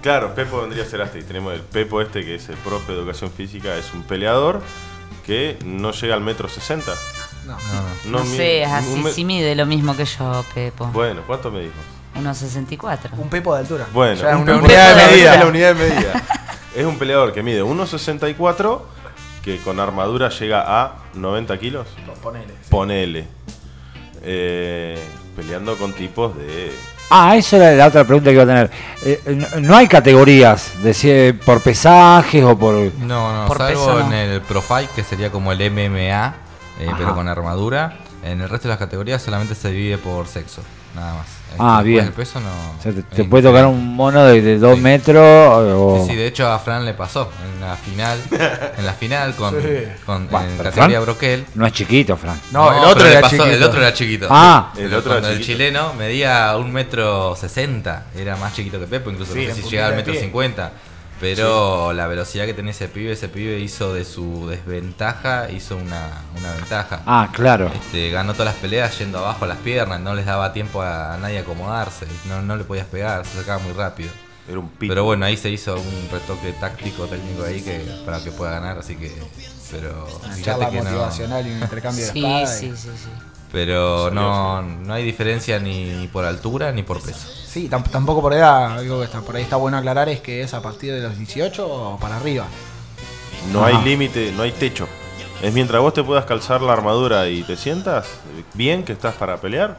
[0.01, 1.27] Claro, Pepo vendría a ser Asterix.
[1.27, 4.61] Tenemos el Pepo este que es el profe de educación física, es un peleador
[5.25, 6.93] que no llega al metro sesenta.
[7.45, 7.53] No.
[7.57, 7.59] No,
[8.11, 8.19] no.
[8.19, 10.87] No, sé, así, me- sí mide lo mismo que yo, Pepo.
[10.87, 11.73] Bueno, ¿cuánto me dijo?
[12.15, 13.11] 1.64.
[13.17, 13.85] Un Pepo de altura.
[13.93, 15.37] Bueno, Ya un una Pepo unidad de medida.
[15.37, 16.23] la unidad de medida.
[16.75, 18.81] Es un peleador que mide 1.64,
[19.43, 21.87] que con armadura llega a 90 kilos.
[22.21, 22.53] Ponele.
[22.69, 23.27] Ponele.
[24.23, 25.03] Eh,
[25.35, 26.71] peleando con tipos de
[27.13, 28.71] Ah, eso era la otra pregunta que iba a tener.
[29.03, 32.73] Eh, no, no hay categorías de eh, por pesajes o por.
[32.99, 34.15] No, no, Por salvo peso, en no.
[34.15, 36.35] el Pro Fight, que sería como el MMA,
[36.79, 37.97] eh, pero con armadura.
[38.23, 40.61] En el resto de las categorías solamente se divide por sexo,
[40.95, 41.27] nada más.
[41.51, 42.05] Este, Ah, después bien.
[42.05, 42.47] El peso no.
[42.49, 44.81] o sea, te, te puede tocar un mono de 2 Sí.
[44.81, 45.17] metros
[45.75, 45.99] o.
[46.05, 48.19] Sí, sí, de hecho a Fran le pasó en la final,
[48.77, 49.67] en la final con, Sí.
[50.05, 51.45] con Bueno, en categoría Fran- Broquel.
[51.55, 52.39] No es chiquito, Frank.
[52.51, 53.55] No, el pero otro le era pasó- chiquito.
[53.55, 54.27] El otro era chiquito.
[54.29, 54.73] Ah.
[54.77, 55.51] El el otro era el chiquito.
[55.53, 59.89] chileno medía un metro sesenta, era más chiquito que Pepo, incluso no sé si llegaba
[59.89, 60.71] al de metro cincuenta.
[61.21, 66.23] Pero la velocidad que tenía ese pibe, ese pibe hizo de su desventaja, hizo una,
[66.37, 67.01] una ventaja.
[67.05, 67.71] Ah, claro.
[67.73, 71.17] Este, ganó todas las peleas yendo abajo a las piernas, no les daba tiempo a
[71.21, 74.09] nadie a acomodarse, no, no le podías pegar, se sacaba muy rápido.
[74.49, 74.91] Era un pito.
[74.91, 78.79] Pero bueno, ahí se hizo un retoque táctico, técnico ahí que para que pueda ganar,
[78.79, 79.11] así que.
[79.69, 80.07] Pero
[80.43, 80.83] charla que no.
[80.85, 82.59] motivacional y un intercambio de Sí, espadas.
[82.59, 83.09] sí, sí, sí.
[83.51, 87.27] Pero Salió, no, no hay diferencia ni por altura ni por peso.
[87.51, 90.41] Sí, tam- tampoco por edad, algo que está por ahí está bueno aclarar es que
[90.41, 92.45] es a partir de los 18 o para arriba.
[93.51, 93.77] No Ajá.
[93.77, 94.87] hay límite, no hay techo.
[95.41, 98.05] Es mientras vos te puedas calzar la armadura y te sientas
[98.53, 99.77] bien que estás para pelear.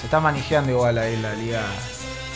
[0.00, 1.62] Se está manejando igual ahí la liga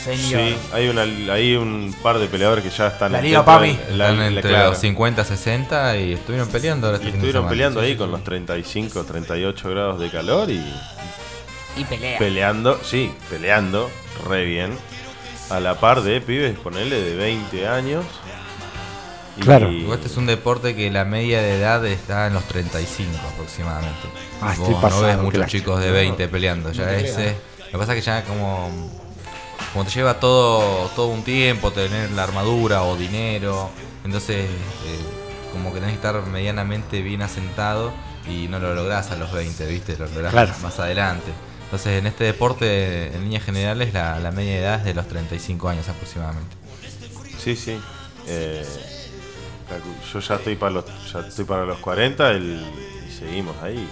[0.05, 0.41] senior.
[0.41, 1.03] Sí, hay, una,
[1.33, 4.51] hay un par de peleadores que ya están La en- Liga la- Están la- entre
[4.51, 4.71] claro.
[4.71, 7.51] los 50 60 y estuvieron peleando ahora Y este estuvieron semana.
[7.51, 8.13] peleando Sí, ahí sí, con sí.
[8.13, 10.63] los 35, 38 grados de calor y
[11.77, 12.19] Y pelea.
[12.19, 13.89] peleando, sí, peleando
[14.27, 14.77] re bien.
[15.51, 18.05] a la par de pibes, ponele, de 20 años.
[19.37, 19.71] Y- Claro.
[19.73, 24.09] Igual Este es un deporte que la media de edad está en los 35 aproximadamente.
[24.43, 26.71] Ah, estoy Vos pasado, no ves muchos chicos de 20 peleando.
[26.73, 27.35] Ya ese,
[27.67, 28.69] lo que pasa es que ya como,
[29.73, 33.71] como te lleva todo, todo un tiempo tener la armadura o dinero,
[34.05, 34.99] entonces eh,
[35.53, 37.93] como que tenés que estar medianamente bien asentado
[38.29, 39.97] y no lo lográs a los 20, ¿viste?
[39.97, 40.53] Lo lográs Claro.
[40.63, 41.31] más adelante.
[41.69, 45.07] Entonces en este deporte, en líneas generales, la, la media de edad es de los
[45.07, 46.57] 35 años aproximadamente.
[47.39, 47.79] Sí, sí.
[48.27, 48.65] Eh,
[50.13, 52.65] yo ya estoy para los, ya estoy para los 40 el-
[53.07, 53.87] y seguimos ahí.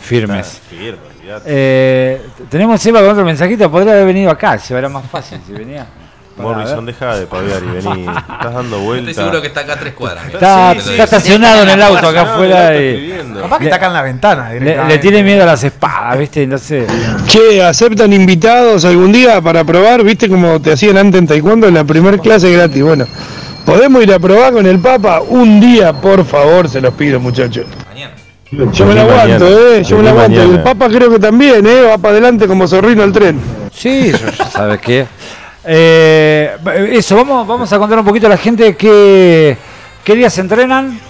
[0.00, 0.60] Firmes.
[0.68, 1.44] Firmes, olvidate.
[1.46, 2.20] Eh,
[2.50, 3.70] tenemos Seba con otro mensajito.
[3.70, 5.86] Podría haber venido acá, se era más fácil si venía.
[6.36, 6.94] Morrison, ver.
[6.94, 8.06] deja de paviar y vení.
[8.06, 9.08] Estás dando vueltas.
[9.10, 10.26] Estoy seguro que está acá a tres cuadras.
[10.26, 13.14] Está, Sí, estacionado en el auto acá afuera y.
[13.40, 14.50] Capaz que está acá en la ventana.
[14.52, 16.46] le, tiene miedo a las espadas, ¿viste?
[16.46, 16.86] No sé.
[17.26, 20.02] Che, ¿aceptan invitados algún día para probar?
[20.02, 22.82] ¿Viste como te hacían antes en taekwondo en la primer clase gratis?
[22.82, 23.06] Bueno,
[23.64, 25.20] ¿podemos ir a probar con el Papa?
[25.20, 27.66] Un día, por favor, se los pido, muchachos.
[27.88, 28.14] Mañana.
[28.72, 30.38] Yo me la aguanto, mañana, eh, yo me la aguanto.
[30.38, 30.54] mañana.
[30.56, 33.40] El Papa creo que también, eh, va para adelante como zorrino el tren.
[33.74, 34.12] Sí,
[34.52, 35.06] sabes qué.
[35.66, 36.56] Eh,
[36.92, 39.56] eso, vamos, vamos a contar un poquito a la gente qué,
[40.04, 41.00] qué días entrenan.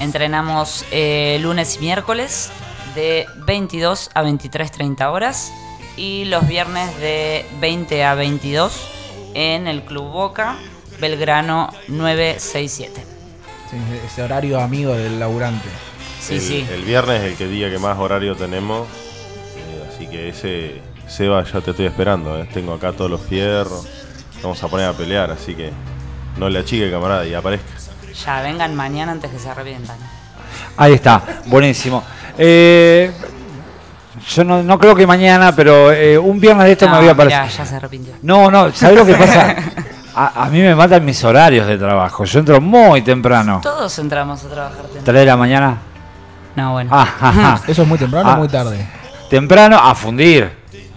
[0.00, 2.50] Entrenamos eh, lunes y miércoles
[2.94, 5.52] de 22 a 23.30 horas
[5.96, 8.88] y los viernes de 20 a 22
[9.34, 10.56] en el Club Boca,
[11.00, 13.04] Belgrano 967.
[13.70, 15.68] Sí, ese horario amigo del laburante.
[16.20, 16.66] Sí, el, sí.
[16.72, 18.86] el viernes es el que día que más horario tenemos.
[19.56, 22.38] eh, así que ese Seba ya te estoy esperando.
[22.38, 22.48] eh.
[22.52, 23.86] Tengo acá todos los fierros.
[24.42, 25.72] Vamos a poner a pelear, así que
[26.36, 27.66] no le achique camarada y aparezca.
[28.24, 29.96] Ya vengan mañana antes que se arrepientan.
[30.76, 32.02] Ahí está, buenísimo.
[32.36, 33.10] Eh,
[34.28, 37.08] yo no, no creo que mañana, pero eh, un viernes de esto me No, voy
[37.08, 37.58] a mirá, aparecer.
[37.58, 38.14] ya se arrepintió.
[38.22, 39.56] No, no, ¿sabes lo que pasa?
[40.14, 42.24] A, a mí me matan mis horarios de trabajo.
[42.24, 43.60] Yo entro muy temprano.
[43.62, 45.04] Todos entramos a trabajar temprano.
[45.04, 45.78] 3 de la mañana.
[46.56, 46.90] No, bueno.
[46.92, 47.60] Ah, ajá.
[47.68, 48.34] ¿Eso es muy temprano Ah.
[48.34, 48.84] o muy tarde?
[49.30, 50.50] Temprano a fundir.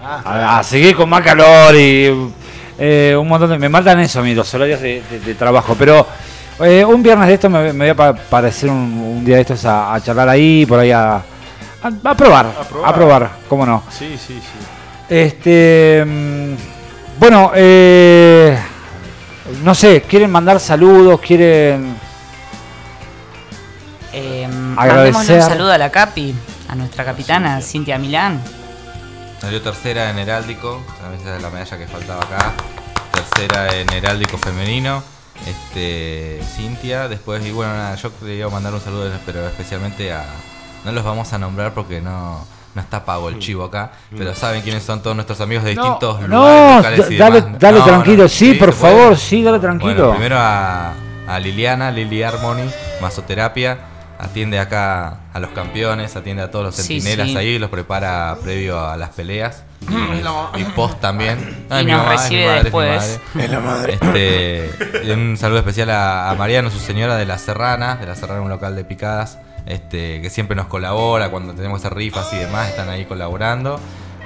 [0.03, 2.31] A, a seguir con más calor y
[2.77, 3.59] eh, un montón de...
[3.59, 5.75] Me matan eso a mí, los horarios de, de- de trabajo.
[5.77, 6.07] Pero
[6.59, 8.77] eh, un viernes de esto me, me voy a pa- parecer un,
[9.17, 11.23] un día de estos a, a charlar ahí, por ahí a, a,
[12.03, 12.47] a probar.
[12.83, 13.29] A A probar.
[13.47, 13.83] cómo no.
[13.89, 14.57] Sí, sí, sí.
[15.09, 16.53] Este, mm,
[17.19, 18.57] bueno, eh,
[19.63, 21.95] no sé, quieren mandar saludos, quieren...
[24.13, 24.45] Eh,
[24.75, 25.13] Agradecer.
[25.13, 26.33] mandémosle un saludo a la Capi,
[26.67, 28.41] a nuestra capitana Cintia Milán.
[29.41, 32.53] Salió tercera en heráldico, también esa es la medalla que faltaba acá.
[33.11, 35.01] Tercera en heráldico femenino.
[35.47, 40.23] Este, Cintia, después, y bueno, nada, yo quería mandar un saludo, pero especialmente a.
[40.85, 44.61] No los vamos a nombrar porque no, no está pago el chivo acá, pero saben
[44.61, 47.59] quiénes son todos nuestros amigos de distintos no, lugares locales y dale, demás.
[47.59, 48.93] dale No, tranquilo, no, sí, por puede.
[48.93, 49.93] favor, sí, dale tranquilo.
[49.93, 50.93] Bueno, primero a,
[51.27, 52.69] a Liliana, Lili Harmony,
[53.01, 53.77] masoterapia.
[54.23, 57.37] Atiende acá a los campeones, atiende a todos los Sí, centinelas sí.
[57.37, 59.63] ahí, los prepara previo a las peleas.
[59.89, 61.65] Y, y post también.
[61.71, 63.19] Y mi nos mamá, es mi recibe madre, mi después.
[63.33, 63.45] madre.
[63.45, 63.93] Es la madre.
[63.93, 64.69] Este,
[65.05, 68.41] y un saludo especial a, a Mariano, su señora de La Serrana, de La Serrana,
[68.41, 72.89] un local de picadas, este, que siempre nos colabora cuando tenemos rifas y demás, están
[72.89, 73.79] ahí colaborando.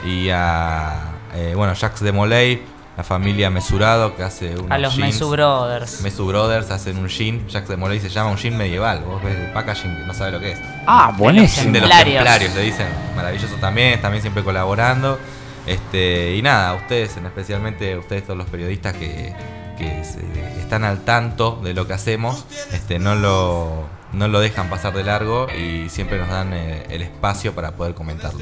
[0.05, 0.93] Y a,
[1.35, 2.61] eh, bueno, Jacques de Molay,
[2.97, 5.13] la familia Mesurado, que hace unos A los jeans.
[5.15, 6.01] Mesu Brothers.
[6.01, 9.35] Mesu Brothers hacen un jean, Jacques de Molay se llama un jean medieval, vos ves
[9.37, 10.59] el packaging que no sabe lo que es.
[10.87, 11.63] Ah, buenísimo.
[11.63, 12.55] Jean de los Templarios.
[12.55, 12.87] le dicen.
[13.15, 15.19] Maravilloso también, también siempre colaborando.
[15.67, 19.33] Este, y nada, ustedes, en especialmente ustedes todos los periodistas que,
[19.77, 23.83] que se- están al tanto de lo que hacemos, este, no lo,
[24.13, 27.95] no lo dejan pasar de largo y siempre nos dan eh, el espacio para poder
[27.95, 28.39] comentarlo.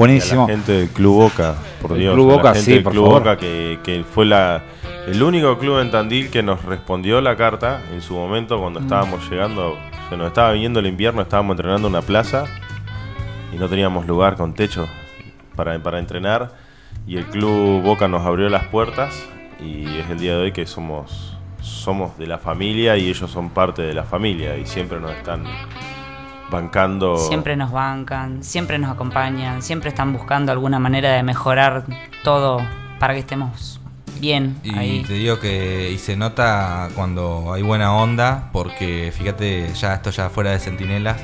[0.00, 0.46] Y a Buenísimo.
[0.48, 2.14] la gente del Club Boca, por El Dios.
[2.14, 3.18] Club a la Boca, gente sí, del por Club favor.
[3.20, 4.62] Boca que, que fue la,
[5.06, 8.60] el único club en Tandil que nos respondió la carta en su momento Mm.
[8.60, 9.76] cuando estábamos llegando.
[10.08, 12.44] Se nos estaba viniendo el invierno, estábamos entrenando en una plaza
[13.52, 14.88] y no teníamos lugar con techo
[15.54, 16.52] para, para entrenar.
[17.06, 19.24] Y el Club Boca nos abrió las puertas
[19.60, 23.50] y es el día de hoy que somos, somos de la familia y ellos son
[23.50, 25.44] parte de la familia y siempre nos están
[26.50, 27.16] bancando.
[27.16, 31.84] Siempre nos bancan, siempre nos acompañan, siempre están buscando alguna manera de mejorar
[32.24, 32.60] todo
[32.98, 33.80] para que estemos
[34.20, 35.04] bien Y ahí.
[35.06, 40.28] te digo que y se nota cuando hay buena onda, porque fíjate, ya esto ya
[40.28, 41.16] fuera de Centinelas,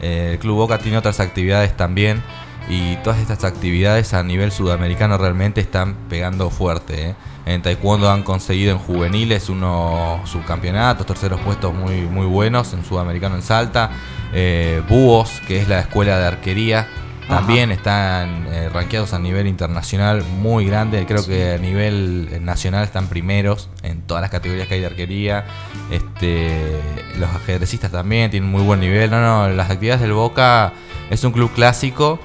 [0.00, 2.22] eh, el Club Boca tiene otras actividades también,
[2.68, 7.10] y todas estas actividades a nivel sudamericano realmente están pegando fuerte.
[7.10, 7.14] ¿eh?
[7.46, 13.36] En Taekwondo han conseguido en juveniles unos subcampeonatos, terceros puestos muy, muy buenos, en sudamericano
[13.36, 13.90] en Salta,
[14.32, 16.86] eh, Búhos, que es la escuela de arquería,
[17.28, 21.06] También están eh, rankeados a nivel internacional muy grande.
[21.06, 24.86] Creo que a nivel eh, nacional están primeros en todas las categorías que hay de
[24.86, 25.44] arquería.
[25.92, 26.80] Este,
[27.20, 29.12] los ajedrecistas también tienen muy buen nivel.
[29.12, 30.72] No, no, las actividades del Boca
[31.08, 32.18] es un club clásico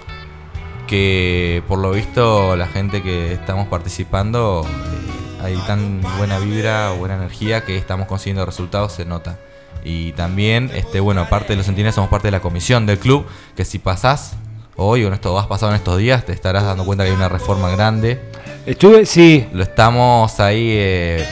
[0.88, 7.16] que por lo visto la gente que estamos participando eh, hay tan buena vibra, buena
[7.16, 9.38] energía que estamos consiguiendo resultados, se nota.
[9.84, 13.26] Y también, este, bueno, aparte de los centinelas, somos parte de la comisión del club,
[13.56, 14.34] que si pasás
[14.76, 17.16] hoy o en esto has pasado en estos días, te estarás dando cuenta que hay
[17.16, 18.20] una reforma grande.
[18.66, 21.28] Estuve, sí, Lo estamos ahí eh,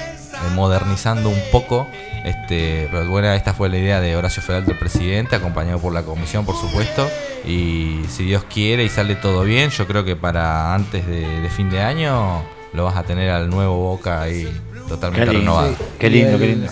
[0.53, 1.87] modernizando un poco.
[2.23, 6.03] Este, pero bueno, esta fue la idea de Horacio Federal, el presidente, acompañado por la
[6.03, 7.07] comisión, por supuesto.
[7.45, 11.49] Y si Dios quiere y sale todo bien, yo creo que para antes de, de
[11.49, 12.41] fin de año
[12.73, 14.47] lo vas a tener al nuevo Boca ahí
[14.87, 15.51] totalmente Qué lindo.
[15.61, 15.75] renovado.
[15.99, 16.71] Qué lindo, Y qué el- lindo.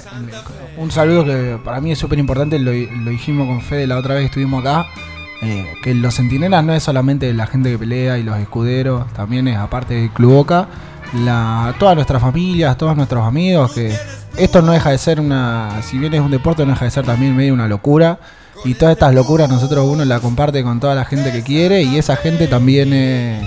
[0.77, 4.13] Un saludo que para mí es súper importante, lo, lo dijimos con Fede la otra
[4.15, 4.87] vez que estuvimos acá,
[5.41, 9.47] eh, que los centinelas no es solamente la gente que pelea y los escuderos, también
[9.49, 10.67] es aparte del Club Boca,
[11.13, 13.93] la, todas nuestras familias, todos nuestros amigos, que
[14.37, 17.05] esto no deja de ser una, si bien es un deporte, no deja de ser
[17.05, 18.19] también medio una locura.
[18.63, 21.97] Y todas estas locuras nosotros uno la comparte con toda la gente que quiere y
[21.97, 23.41] esa gente también eh,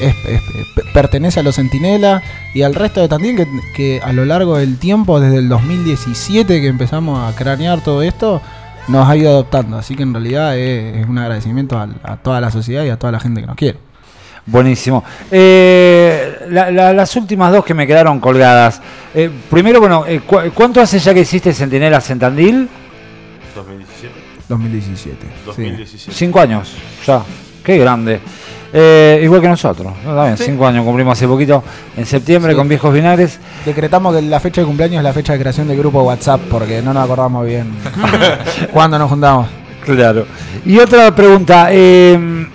[0.00, 0.42] es- es-
[0.76, 2.22] pe- pertenece a los Centinelas
[2.54, 6.68] y al resto de Tandil que, a lo largo del tiempo, desde el 2017 que
[6.68, 8.40] empezamos a cranear todo esto,
[8.86, 9.76] nos ha ido adoptando.
[9.76, 13.18] Así que en realidad es, un agradecimiento a toda la sociedad y a toda la
[13.20, 13.78] gente que nos quiere.
[14.50, 15.04] Buenísimo.
[15.30, 18.80] Eh, la- la- las últimas dos que me quedaron colgadas.
[19.14, 22.68] Eh, primero, bueno, eh, cu- ¿cuánto hace ya que hiciste Centinelas en Tandil?
[23.54, 24.14] 2017.
[24.48, 25.16] 2017.
[25.26, 25.32] sí.
[25.46, 26.12] 2017.
[26.12, 26.72] Cinco años,
[27.06, 27.22] ya.
[27.62, 28.20] Qué grande.
[28.72, 29.92] Eh, igual que nosotros.
[30.04, 30.14] ¿no?
[30.14, 31.62] También, cinco años cumplimos hace poquito,
[31.96, 32.56] en septiembre, Sí.
[32.58, 33.38] con Viejos Vinagres.
[33.64, 36.80] Decretamos que la fecha de cumpleaños es la fecha de creación del grupo WhatsApp porque
[36.82, 37.72] no nos acordamos bien
[38.72, 39.48] cuándo nos juntamos.
[39.84, 40.26] Claro.
[40.64, 41.68] Y otra pregunta.
[41.70, 42.46] eh,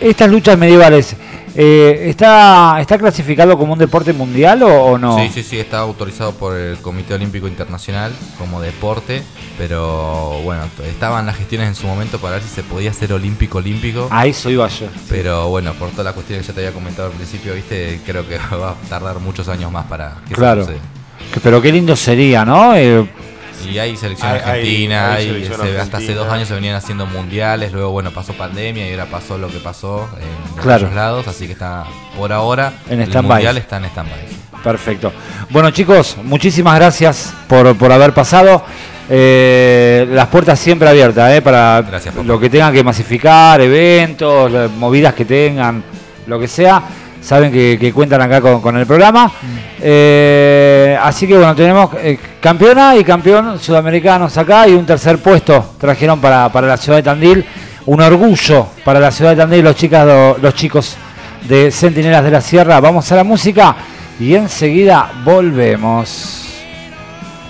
[0.00, 1.14] estas luchas medievales,
[1.54, 5.18] eh, ¿está, ¿está clasificado como un deporte mundial o, o no?
[5.18, 9.22] Sí, sí, sí, está autorizado por el Comité Olímpico Internacional como deporte,
[9.58, 13.58] pero bueno, estaban las gestiones en su momento para ver si se podía hacer olímpico
[13.58, 14.08] olímpico.
[14.10, 14.86] A eso iba yo.
[15.08, 18.26] Pero bueno, por todas las cuestiones que ya te había comentado al principio, viste, creo
[18.28, 20.64] que va a tardar muchos años más para que Claro.
[20.64, 20.72] se.
[20.74, 22.74] Que- Pero qué lindo sería, ¿no?
[22.76, 23.06] Eh,
[23.66, 26.74] Y hay selección Hay- argentina, hay hay- selección se- hasta hace dos años se venían
[26.76, 30.80] haciendo mundiales, luego bueno pasó pandemia y ahora pasó lo que pasó en Claro.
[30.82, 31.84] muchos lados, así que está
[32.16, 34.62] por ahora En el mundial está en stand-by.
[34.62, 35.12] Perfecto.
[35.50, 38.62] Bueno chicos, muchísimas gracias por, por haber pasado.
[39.12, 45.14] Eh, las puertas siempre abiertas eh, para Gracias, lo que tengan que masificar, eventos, movidas
[45.14, 45.82] que tengan,
[46.26, 46.82] lo que sea.
[47.20, 49.30] Saben que, que cuentan acá con, con el programa.
[49.80, 55.74] Eh, así que bueno, tenemos eh, campeona y campeón sudamericanos acá y un tercer puesto
[55.78, 57.44] trajeron para, para la ciudad de Tandil.
[57.86, 60.06] Un orgullo para la ciudad de Tandil los, chicas,
[60.40, 60.96] los chicos
[61.48, 62.80] de Centinelas de la Sierra.
[62.80, 63.76] Vamos a la música
[64.18, 66.49] y enseguida volvemos.